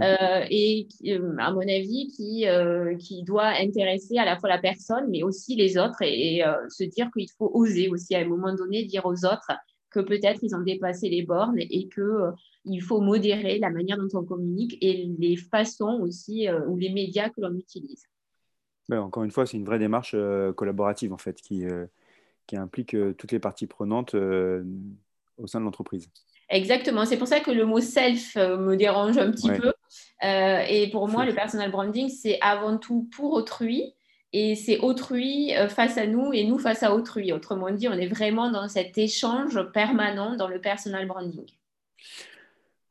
Euh, 0.00 0.46
et 0.50 0.88
euh, 1.06 1.36
à 1.38 1.52
mon 1.52 1.60
avis 1.60 2.08
qui, 2.16 2.48
euh, 2.48 2.96
qui 2.96 3.22
doit 3.24 3.48
intéresser 3.48 4.16
à 4.16 4.24
la 4.24 4.38
fois 4.38 4.48
la 4.48 4.58
personne 4.58 5.10
mais 5.10 5.22
aussi 5.22 5.54
les 5.54 5.76
autres 5.76 6.00
et, 6.02 6.42
se 6.68 6.84
dire 6.84 7.10
qu'il 7.12 7.30
faut 7.36 7.50
oser 7.52 7.88
aussi 7.88 8.14
à 8.14 8.20
un 8.20 8.24
moment 8.24 8.54
donné 8.54 8.84
dire 8.84 9.04
aux 9.04 9.24
autres 9.24 9.52
que 9.90 10.00
peut-être 10.00 10.40
ils 10.42 10.54
ont 10.54 10.62
dépassé 10.62 11.10
les 11.10 11.22
bornes 11.22 11.58
et 11.58 11.88
que 11.88 12.30
il 12.64 12.80
faut 12.80 13.00
modérer 13.00 13.58
la 13.58 13.70
manière 13.70 13.98
dont 13.98 14.08
on 14.18 14.24
communique 14.24 14.78
et 14.80 15.10
les 15.18 15.36
façons 15.36 15.98
aussi 16.00 16.48
ou 16.68 16.76
les 16.78 16.90
médias 16.90 17.28
que 17.28 17.40
l'on 17.40 17.54
utilise. 17.54 18.04
Ben, 18.88 19.00
encore 19.00 19.24
une 19.24 19.30
fois, 19.30 19.46
c'est 19.46 19.56
une 19.56 19.64
vraie 19.64 19.78
démarche 19.78 20.16
collaborative 20.56 21.12
en 21.12 21.18
fait 21.18 21.40
qui, 21.40 21.64
qui 22.46 22.56
implique 22.56 22.96
toutes 23.18 23.32
les 23.32 23.40
parties 23.40 23.66
prenantes 23.66 24.14
au 24.14 25.46
sein 25.46 25.60
de 25.60 25.64
l'entreprise. 25.64 26.08
Exactement. 26.48 27.04
C'est 27.04 27.18
pour 27.18 27.28
ça 27.28 27.40
que 27.40 27.50
le 27.50 27.66
mot 27.66 27.80
self 27.80 28.36
me 28.36 28.76
dérange 28.76 29.18
un 29.18 29.30
petit 29.30 29.50
peu 29.50 29.72
et 30.22 30.88
pour 30.92 31.08
moi, 31.08 31.24
le 31.24 31.34
personal 31.34 31.70
branding, 31.70 32.08
c'est 32.08 32.38
avant 32.40 32.78
tout 32.78 33.08
pour 33.16 33.32
autrui 33.32 33.94
et 34.32 34.54
c'est 34.54 34.78
autrui 34.78 35.52
face 35.68 35.98
à 35.98 36.06
nous 36.06 36.32
et 36.32 36.44
nous 36.44 36.58
face 36.58 36.82
à 36.82 36.94
autrui. 36.94 37.32
Autrement 37.32 37.70
dit, 37.70 37.88
on 37.88 37.92
est 37.92 38.06
vraiment 38.06 38.50
dans 38.50 38.68
cet 38.68 38.96
échange 38.98 39.60
permanent 39.72 40.36
dans 40.36 40.48
le 40.48 40.60
personal 40.60 41.06
branding. 41.06 41.46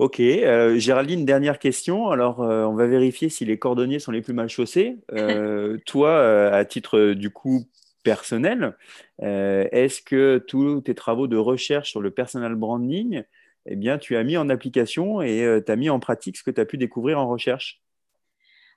Ok, 0.02 0.20
euh, 0.20 0.80
Géraldine, 0.80 1.26
dernière 1.26 1.60
question. 1.60 2.10
Alors, 2.10 2.42
euh, 2.42 2.66
on 2.66 2.74
va 2.74 2.88
vérifier 2.88 3.30
si 3.30 3.46
les 3.46 3.60
cordonniers 3.60 4.00
sont 4.00 4.12
les 4.12 4.24
plus 4.24 4.34
mal 4.34 4.50
chaussés. 4.50 4.98
Euh, 5.12 5.78
toi, 5.86 6.50
à 6.52 6.66
titre 6.66 7.12
du 7.12 7.30
coup 7.30 7.66
personnel, 8.02 8.76
est-ce 9.20 10.02
que 10.02 10.44
tous 10.48 10.82
tes 10.82 10.96
travaux 10.96 11.28
de 11.28 11.38
recherche 11.38 11.92
sur 11.92 12.02
le 12.02 12.10
personal 12.10 12.56
branding, 12.56 13.22
eh 13.66 13.76
bien, 13.76 13.98
tu 13.98 14.16
as 14.16 14.24
mis 14.24 14.38
en 14.38 14.50
application 14.50 15.22
et 15.22 15.62
tu 15.66 15.72
as 15.72 15.76
mis 15.76 15.90
en 15.90 16.00
pratique 16.00 16.38
ce 16.38 16.44
que 16.44 16.52
tu 16.52 16.62
as 16.62 16.66
pu 16.66 16.78
découvrir 16.78 17.20
en 17.20 17.28
recherche 17.28 17.80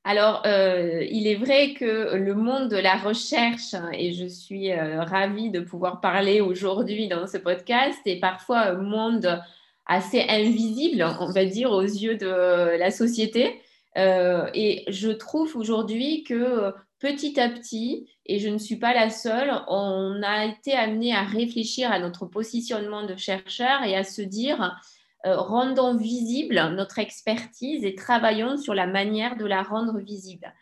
alors, 0.07 0.42
il 0.44 1.27
est 1.27 1.37
vrai 1.37 1.73
que 1.73 2.14
le 2.14 2.35
monde 2.35 2.68
de 2.68 2.77
la 2.77 2.97
recherche, 2.97 3.75
et 3.94 4.12
je 4.12 4.27
suis 4.27 4.70
ravie 4.75 5.51
de 5.51 5.61
pouvoir 5.61 6.03
parler 6.03 6.42
aujourd'hui 6.42 7.09
dans 7.09 7.27
ce 7.27 7.38
podcast, 7.38 7.99
est 8.05 8.20
parfois 8.20 8.66
un 8.66 8.75
monde 8.75 9.40
assez 9.87 10.20
invisible, 10.29 11.05
on 11.20 11.31
va 11.31 11.44
dire, 11.44 11.70
aux 11.70 11.83
yeux 11.83 12.16
de 12.16 12.77
la 12.77 12.90
société. 12.90 13.61
Euh, 13.97 14.49
et 14.55 14.85
je 14.88 15.11
trouve 15.11 15.57
aujourd'hui 15.57 16.25
que 16.25 16.73
petit 16.99 17.38
à 17.38 17.49
petit, 17.49 18.09
et 18.26 18.38
je 18.38 18.48
ne 18.48 18.58
suis 18.58 18.76
pas 18.76 18.94
la 18.94 19.10
seule, 19.10 19.52
on 19.68 20.22
a 20.22 20.46
été 20.46 20.72
amené 20.72 21.14
à 21.14 21.22
réfléchir 21.22 21.92
à 21.92 21.98
notre 21.98 22.26
positionnement 22.26 23.04
de 23.04 23.16
chercheur 23.16 23.82
et 23.84 23.96
à 23.96 24.04
se 24.04 24.22
dire, 24.22 24.80
euh, 25.26 25.37
rendons 25.37 25.96
visible 25.96 26.56
notre 26.74 26.98
expertise 26.98 27.84
et 27.84 27.94
travaillons 27.94 28.56
sur 28.56 28.74
la 28.74 28.87
manière 28.87 29.37
de 29.37 29.44
la 29.44 29.62
rendre 29.62 29.98
visible. 29.98 30.52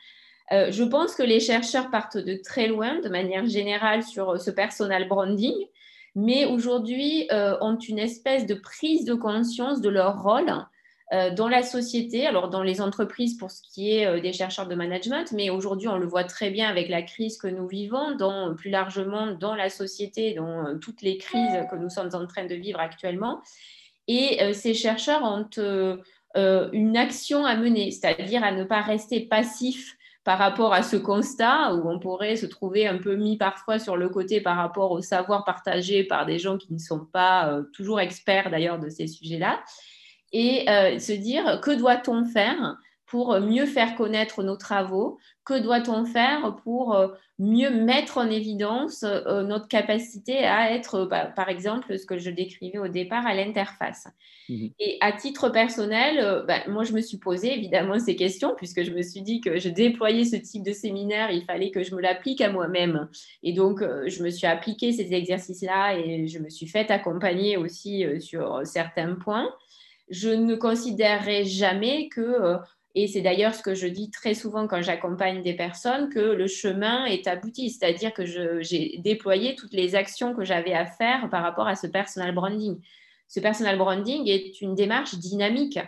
Euh, 0.52 0.70
je 0.70 0.84
pense 0.84 1.14
que 1.14 1.22
les 1.22 1.40
chercheurs 1.40 1.90
partent 1.90 2.18
de 2.18 2.34
très 2.34 2.66
loin, 2.66 3.00
de 3.00 3.08
manière 3.08 3.46
générale, 3.46 4.02
sur 4.02 4.40
ce 4.40 4.50
personal 4.50 5.08
branding 5.08 5.54
mais 6.14 6.44
aujourd'hui 6.44 7.26
euh, 7.32 7.56
ont 7.60 7.78
une 7.78 7.98
espèce 7.98 8.46
de 8.46 8.54
prise 8.54 9.04
de 9.04 9.14
conscience 9.14 9.80
de 9.80 9.88
leur 9.88 10.22
rôle 10.22 10.52
dans 11.30 11.48
la 11.48 11.62
société, 11.62 12.26
alors 12.26 12.48
dans 12.48 12.62
les 12.62 12.80
entreprises 12.80 13.36
pour 13.36 13.50
ce 13.50 13.62
qui 13.62 13.96
est 13.96 14.06
euh, 14.06 14.20
des 14.20 14.32
chercheurs 14.32 14.66
de 14.66 14.74
management, 14.74 15.30
mais 15.32 15.50
aujourd'hui 15.50 15.88
on 15.88 15.98
le 15.98 16.06
voit 16.06 16.24
très 16.24 16.50
bien 16.50 16.68
avec 16.68 16.88
la 16.88 17.02
crise 17.02 17.36
que 17.38 17.48
nous 17.48 17.66
vivons, 17.66 18.14
dans, 18.16 18.54
plus 18.54 18.70
largement 18.70 19.32
dans 19.32 19.54
la 19.54 19.68
société, 19.68 20.34
dans 20.34 20.78
toutes 20.78 21.02
les 21.02 21.18
crises 21.18 21.66
que 21.70 21.76
nous 21.76 21.90
sommes 21.90 22.10
en 22.14 22.26
train 22.26 22.46
de 22.46 22.54
vivre 22.54 22.80
actuellement. 22.80 23.40
Et 24.08 24.52
ces 24.52 24.74
chercheurs 24.74 25.22
ont 25.22 25.46
une 26.34 26.96
action 26.96 27.44
à 27.44 27.56
mener, 27.56 27.90
c'est-à-dire 27.90 28.42
à 28.42 28.50
ne 28.50 28.64
pas 28.64 28.80
rester 28.80 29.20
passifs 29.20 29.96
par 30.24 30.38
rapport 30.38 30.72
à 30.72 30.82
ce 30.82 30.96
constat 30.96 31.74
où 31.74 31.88
on 31.88 31.98
pourrait 31.98 32.36
se 32.36 32.46
trouver 32.46 32.86
un 32.86 32.98
peu 32.98 33.16
mis 33.16 33.36
parfois 33.36 33.78
sur 33.78 33.96
le 33.96 34.08
côté 34.08 34.40
par 34.40 34.56
rapport 34.56 34.92
au 34.92 35.00
savoir 35.00 35.44
partagé 35.44 36.04
par 36.04 36.26
des 36.26 36.38
gens 36.38 36.58
qui 36.58 36.72
ne 36.72 36.78
sont 36.78 37.04
pas 37.04 37.48
euh, 37.48 37.62
toujours 37.72 38.00
experts 38.00 38.50
d'ailleurs 38.50 38.78
de 38.78 38.88
ces 38.88 39.08
sujets-là, 39.08 39.62
et 40.32 40.68
euh, 40.68 40.98
se 40.98 41.12
dire 41.12 41.60
que 41.60 41.70
doit-on 41.70 42.24
faire 42.24 42.78
pour 43.06 43.38
mieux 43.40 43.66
faire 43.66 43.94
connaître 43.94 44.42
nos 44.42 44.56
travaux? 44.56 45.18
Que 45.44 45.60
doit-on 45.60 46.06
faire 46.06 46.56
pour 46.62 46.94
euh, 46.94 47.08
mieux 47.38 47.68
mettre 47.68 48.16
en 48.16 48.30
évidence 48.30 49.02
euh, 49.02 49.42
notre 49.42 49.68
capacité 49.68 50.38
à 50.38 50.72
être, 50.72 51.04
bah, 51.04 51.26
par 51.26 51.50
exemple, 51.50 51.98
ce 51.98 52.06
que 52.06 52.16
je 52.16 52.30
décrivais 52.30 52.78
au 52.78 52.88
départ, 52.88 53.26
à 53.26 53.34
l'interface? 53.34 54.06
Mhm. 54.48 54.70
Et 54.78 54.96
à 55.02 55.12
titre 55.12 55.50
personnel, 55.50 56.44
bah, 56.48 56.60
moi, 56.68 56.84
je 56.84 56.94
me 56.94 57.02
suis 57.02 57.18
posé 57.18 57.52
évidemment 57.52 57.98
ces 57.98 58.16
questions, 58.16 58.54
puisque 58.56 58.82
je 58.82 58.92
me 58.92 59.02
suis 59.02 59.20
dit 59.20 59.42
que 59.42 59.58
je 59.58 59.68
déployais 59.68 60.24
ce 60.24 60.36
type 60.36 60.62
de 60.62 60.72
séminaire, 60.72 61.30
il 61.30 61.44
fallait 61.44 61.70
que 61.70 61.82
je 61.82 61.94
me 61.94 62.00
l'applique 62.00 62.40
à 62.40 62.50
moi-même. 62.50 63.10
Et 63.42 63.52
donc, 63.52 63.80
je 63.80 64.22
me 64.22 64.30
suis 64.30 64.46
appliqué 64.46 64.92
ces 64.92 65.12
exercices-là 65.12 65.98
et 65.98 66.28
je 66.28 66.38
me 66.38 66.48
suis 66.48 66.66
fait 66.66 66.90
accompagner 66.90 67.58
aussi 67.58 68.06
sur 68.20 68.62
certains 68.64 69.16
points. 69.16 69.50
Je 70.12 70.28
ne 70.28 70.54
considérerai 70.54 71.44
jamais 71.44 72.08
que 72.08 72.60
et 72.94 73.06
c'est 73.06 73.22
d'ailleurs 73.22 73.54
ce 73.54 73.62
que 73.62 73.74
je 73.74 73.86
dis 73.86 74.10
très 74.10 74.34
souvent 74.34 74.66
quand 74.66 74.82
j'accompagne 74.82 75.42
des 75.42 75.54
personnes, 75.54 76.10
que 76.10 76.18
le 76.18 76.46
chemin 76.46 77.06
est 77.06 77.26
abouti, 77.26 77.70
c'est-à-dire 77.70 78.12
que 78.12 78.26
j'ai 78.26 78.98
déployé 78.98 79.54
toutes 79.54 79.72
les 79.72 79.94
actions 79.94 80.34
que 80.34 80.44
j'avais 80.44 80.74
à 80.74 80.84
faire 80.84 81.30
par 81.30 81.42
rapport 81.42 81.66
à 81.66 81.74
ce 81.74 81.86
personal 81.86 82.34
branding. 82.34 82.80
Ce 83.28 83.40
personal 83.40 83.78
branding 83.78 84.28
est 84.28 84.60
une 84.60 84.74
démarche 84.74 85.14
dynamique 85.14 85.78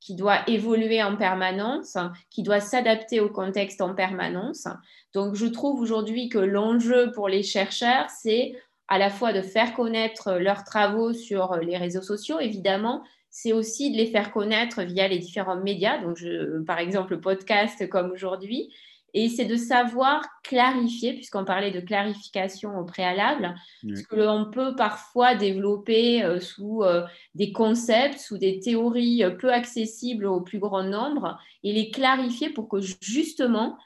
qui 0.00 0.14
doit 0.14 0.48
évoluer 0.48 1.02
en 1.02 1.16
permanence, 1.16 1.96
qui 2.30 2.42
doit 2.42 2.60
s'adapter 2.60 3.20
au 3.20 3.30
contexte 3.30 3.80
en 3.80 3.94
permanence. 3.94 4.66
Donc, 5.14 5.34
je 5.34 5.46
trouve 5.46 5.80
aujourd'hui 5.80 6.28
que 6.28 6.38
l'enjeu 6.38 7.10
pour 7.12 7.28
les 7.28 7.42
chercheurs, 7.42 8.08
c'est 8.10 8.54
à 8.88 8.98
la 8.98 9.08
fois 9.08 9.32
de 9.32 9.40
faire 9.40 9.74
connaître 9.74 10.32
leurs 10.32 10.64
travaux 10.64 11.12
sur 11.12 11.56
les 11.56 11.76
réseaux 11.76 12.02
sociaux, 12.02 12.38
évidemment, 12.40 13.02
c'est 13.30 13.52
aussi 13.52 13.92
de 13.92 13.96
les 13.96 14.06
faire 14.06 14.32
connaître 14.32 14.82
via 14.82 15.08
les 15.08 15.18
différents 15.18 15.60
médias, 15.60 16.02
donc 16.02 16.18
par 16.66 16.78
exemple 16.78 17.14
le 17.14 17.20
podcast 17.20 17.88
comme 17.88 18.10
aujourd'hui, 18.10 18.70
et 19.14 19.28
c'est 19.28 19.44
de 19.44 19.56
savoir 19.56 20.22
clarifier, 20.44 21.14
puisqu'on 21.14 21.44
parlait 21.44 21.70
de 21.70 21.80
clarification 21.80 22.78
au 22.78 22.84
préalable, 22.84 23.54
ce 23.82 24.02
que 24.02 24.16
l'on 24.16 24.50
peut 24.50 24.76
parfois 24.76 25.34
développer 25.34 26.22
euh, 26.22 26.38
sous 26.38 26.82
euh, 26.82 27.04
des 27.34 27.52
concepts, 27.52 28.18
sous 28.18 28.38
des 28.38 28.60
théories 28.60 29.24
euh, 29.24 29.30
peu 29.30 29.52
accessibles 29.52 30.26
au 30.26 30.40
plus 30.40 30.58
grand 30.58 30.84
nombre, 30.84 31.38
et 31.64 31.72
les 31.72 31.90
clarifier 31.90 32.50
pour 32.50 32.68
que 32.68 32.80
justement 32.80 33.76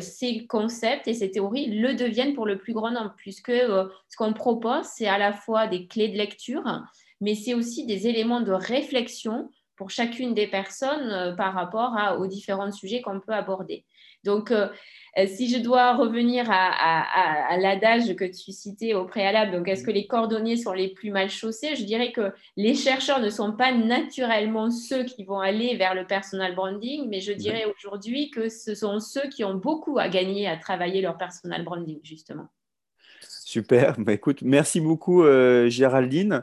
ces 0.00 0.44
concepts 0.48 1.06
et 1.06 1.14
ces 1.14 1.30
théories 1.30 1.66
le 1.66 1.94
deviennent 1.94 2.34
pour 2.34 2.46
le 2.46 2.58
plus 2.58 2.72
grand 2.72 2.90
nombre, 2.90 3.14
puisque 3.16 3.52
ce 3.52 4.16
qu'on 4.16 4.32
propose, 4.32 4.86
c'est 4.86 5.06
à 5.06 5.18
la 5.18 5.32
fois 5.32 5.68
des 5.68 5.86
clés 5.86 6.08
de 6.08 6.16
lecture, 6.16 6.64
mais 7.22 7.34
c'est 7.34 7.54
aussi 7.54 7.86
des 7.86 8.08
éléments 8.08 8.42
de 8.42 8.52
réflexion 8.52 9.48
pour 9.76 9.88
chacune 9.90 10.34
des 10.34 10.48
personnes 10.48 11.10
euh, 11.10 11.34
par 11.34 11.54
rapport 11.54 11.96
aux 12.18 12.26
différents 12.26 12.70
sujets 12.70 13.00
qu'on 13.00 13.20
peut 13.20 13.32
aborder. 13.32 13.86
Donc, 14.24 14.50
euh, 14.50 14.68
euh, 15.18 15.26
si 15.26 15.48
je 15.48 15.58
dois 15.58 15.94
revenir 15.94 16.46
à, 16.48 17.56
l'adage 17.58 18.14
que 18.16 18.24
tu 18.24 18.52
citais 18.52 18.94
au 18.94 19.04
préalable, 19.04 19.52
donc 19.52 19.68
est-ce 19.68 19.84
que 19.84 19.90
les 19.90 20.06
cordonniers 20.06 20.56
sont 20.56 20.72
les 20.72 20.88
plus 20.88 21.10
mal 21.10 21.28
chaussés? 21.28 21.76
Je 21.76 21.84
dirais 21.84 22.12
que 22.12 22.32
les 22.56 22.74
chercheurs 22.74 23.20
ne 23.20 23.30
sont 23.30 23.52
pas 23.52 23.72
naturellement 23.72 24.70
ceux 24.70 25.04
qui 25.04 25.24
vont 25.24 25.40
aller 25.40 25.76
vers 25.76 25.94
le 25.94 26.06
personal 26.06 26.54
branding, 26.54 27.08
mais 27.08 27.20
je 27.20 27.32
dirais 27.32 27.66
aujourd'hui 27.76 28.30
que 28.30 28.48
ce 28.48 28.74
sont 28.74 29.00
ceux 29.00 29.28
qui 29.28 29.44
ont 29.44 29.54
beaucoup 29.54 29.98
à 29.98 30.08
gagner 30.08 30.48
à 30.48 30.56
travailler 30.56 31.02
leur 31.02 31.18
personal 31.18 31.64
branding, 31.64 32.00
justement. 32.02 32.48
Super. 33.52 33.96
Bah, 33.98 34.14
écoute, 34.14 34.40
merci 34.40 34.80
beaucoup, 34.80 35.24
euh, 35.24 35.68
Géraldine, 35.68 36.42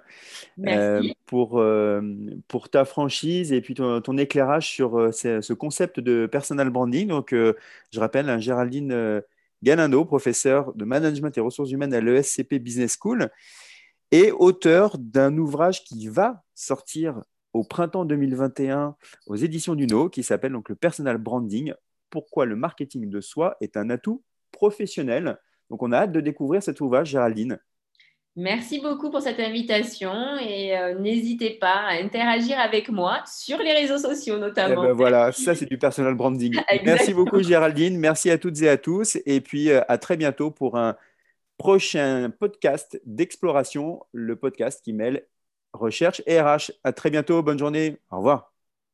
euh, 0.68 1.02
pour, 1.26 1.60
euh, 1.60 2.02
pour 2.48 2.70
ta 2.70 2.86
franchise 2.86 3.52
et 3.52 3.62
puis 3.62 3.74
ton, 3.74 4.18
éclairage 4.18 4.70
sur 4.70 5.12
ce, 5.12 5.54
concept 5.54 6.00
de 6.00 6.28
personal 6.28 6.70
branding. 6.70 7.08
Donc, 7.08 7.34
je 7.34 8.00
rappelle, 8.00 8.30
hein, 8.30 8.38
Géraldine 8.38 9.24
Galindo, 9.64 10.06
professeure 10.06 10.72
de 10.76 10.86
management 10.86 11.36
et 11.36 11.42
ressources 11.42 11.72
humaines 11.72 11.96
à 11.96 12.00
l'ESCP 12.00 12.60
Business 12.60 12.96
School 13.02 13.30
et 14.12 14.32
auteur 14.32 14.96
d'un 15.00 15.36
ouvrage 15.38 15.84
qui 15.84 16.08
va 16.08 16.44
sortir 16.54 17.24
au 17.54 17.64
printemps 17.64 18.06
2021 18.06 18.96
aux 19.26 19.36
éditions 19.36 19.74
du 19.74 19.88
No, 19.88 20.10
qui 20.10 20.22
s'appelle 20.22 20.52
donc 20.52 20.70
le 20.70 20.76
personal 20.76 21.18
branding. 21.18 21.74
Pourquoi 22.12 22.46
le 22.46 22.56
marketing 22.56 23.10
de 23.10 23.20
soi 23.20 23.58
est 23.62 23.78
un 23.78 23.90
atout 23.90 24.24
professionnel. 24.52 25.40
Donc 25.70 25.84
on 25.84 25.92
a 25.92 25.98
hâte 25.98 26.12
de 26.12 26.22
découvrir 26.22 26.64
cet 26.64 26.82
ouvrage, 26.82 27.10
Géraldine. 27.10 27.60
Merci 28.36 28.80
beaucoup 28.80 29.10
pour 29.10 29.22
cette 29.22 29.40
invitation 29.40 30.38
et 30.40 30.78
euh, 30.78 30.98
n'hésitez 30.98 31.58
pas 31.60 31.88
à 31.88 31.94
interagir 32.02 32.58
avec 32.60 32.90
moi 32.90 33.22
sur 33.26 33.58
les 33.58 33.74
réseaux 33.74 33.98
sociaux 33.98 34.38
notamment. 34.38 34.84
Eh 34.84 34.88
ben 34.88 34.94
voilà, 34.94 35.32
ça 35.32 35.56
c'est 35.56 35.66
du 35.66 35.78
personal 35.78 36.14
branding. 36.14 36.56
Merci 36.86 37.14
beaucoup 37.14 37.42
Géraldine, 37.42 37.98
merci 37.98 38.30
à 38.30 38.38
toutes 38.38 38.62
et 38.62 38.70
à 38.70 38.78
tous 38.78 39.18
et 39.26 39.42
puis 39.42 39.72
euh, 39.72 39.82
à 39.90 39.98
très 39.98 40.16
bientôt 40.16 40.52
pour 40.52 40.78
un 40.78 40.96
prochain 41.58 42.30
podcast 42.30 43.02
d'exploration, 43.06 44.04
le 44.14 44.38
podcast 44.38 44.82
qui 44.84 44.94
mêle 44.94 45.26
recherche 45.74 46.22
et 46.26 46.40
RH. 46.40 46.72
À 46.84 46.94
très 46.94 47.10
bientôt, 47.10 47.44
bonne 47.44 47.60
journée, 47.60 47.98
au 48.12 48.18
revoir. 48.18 48.54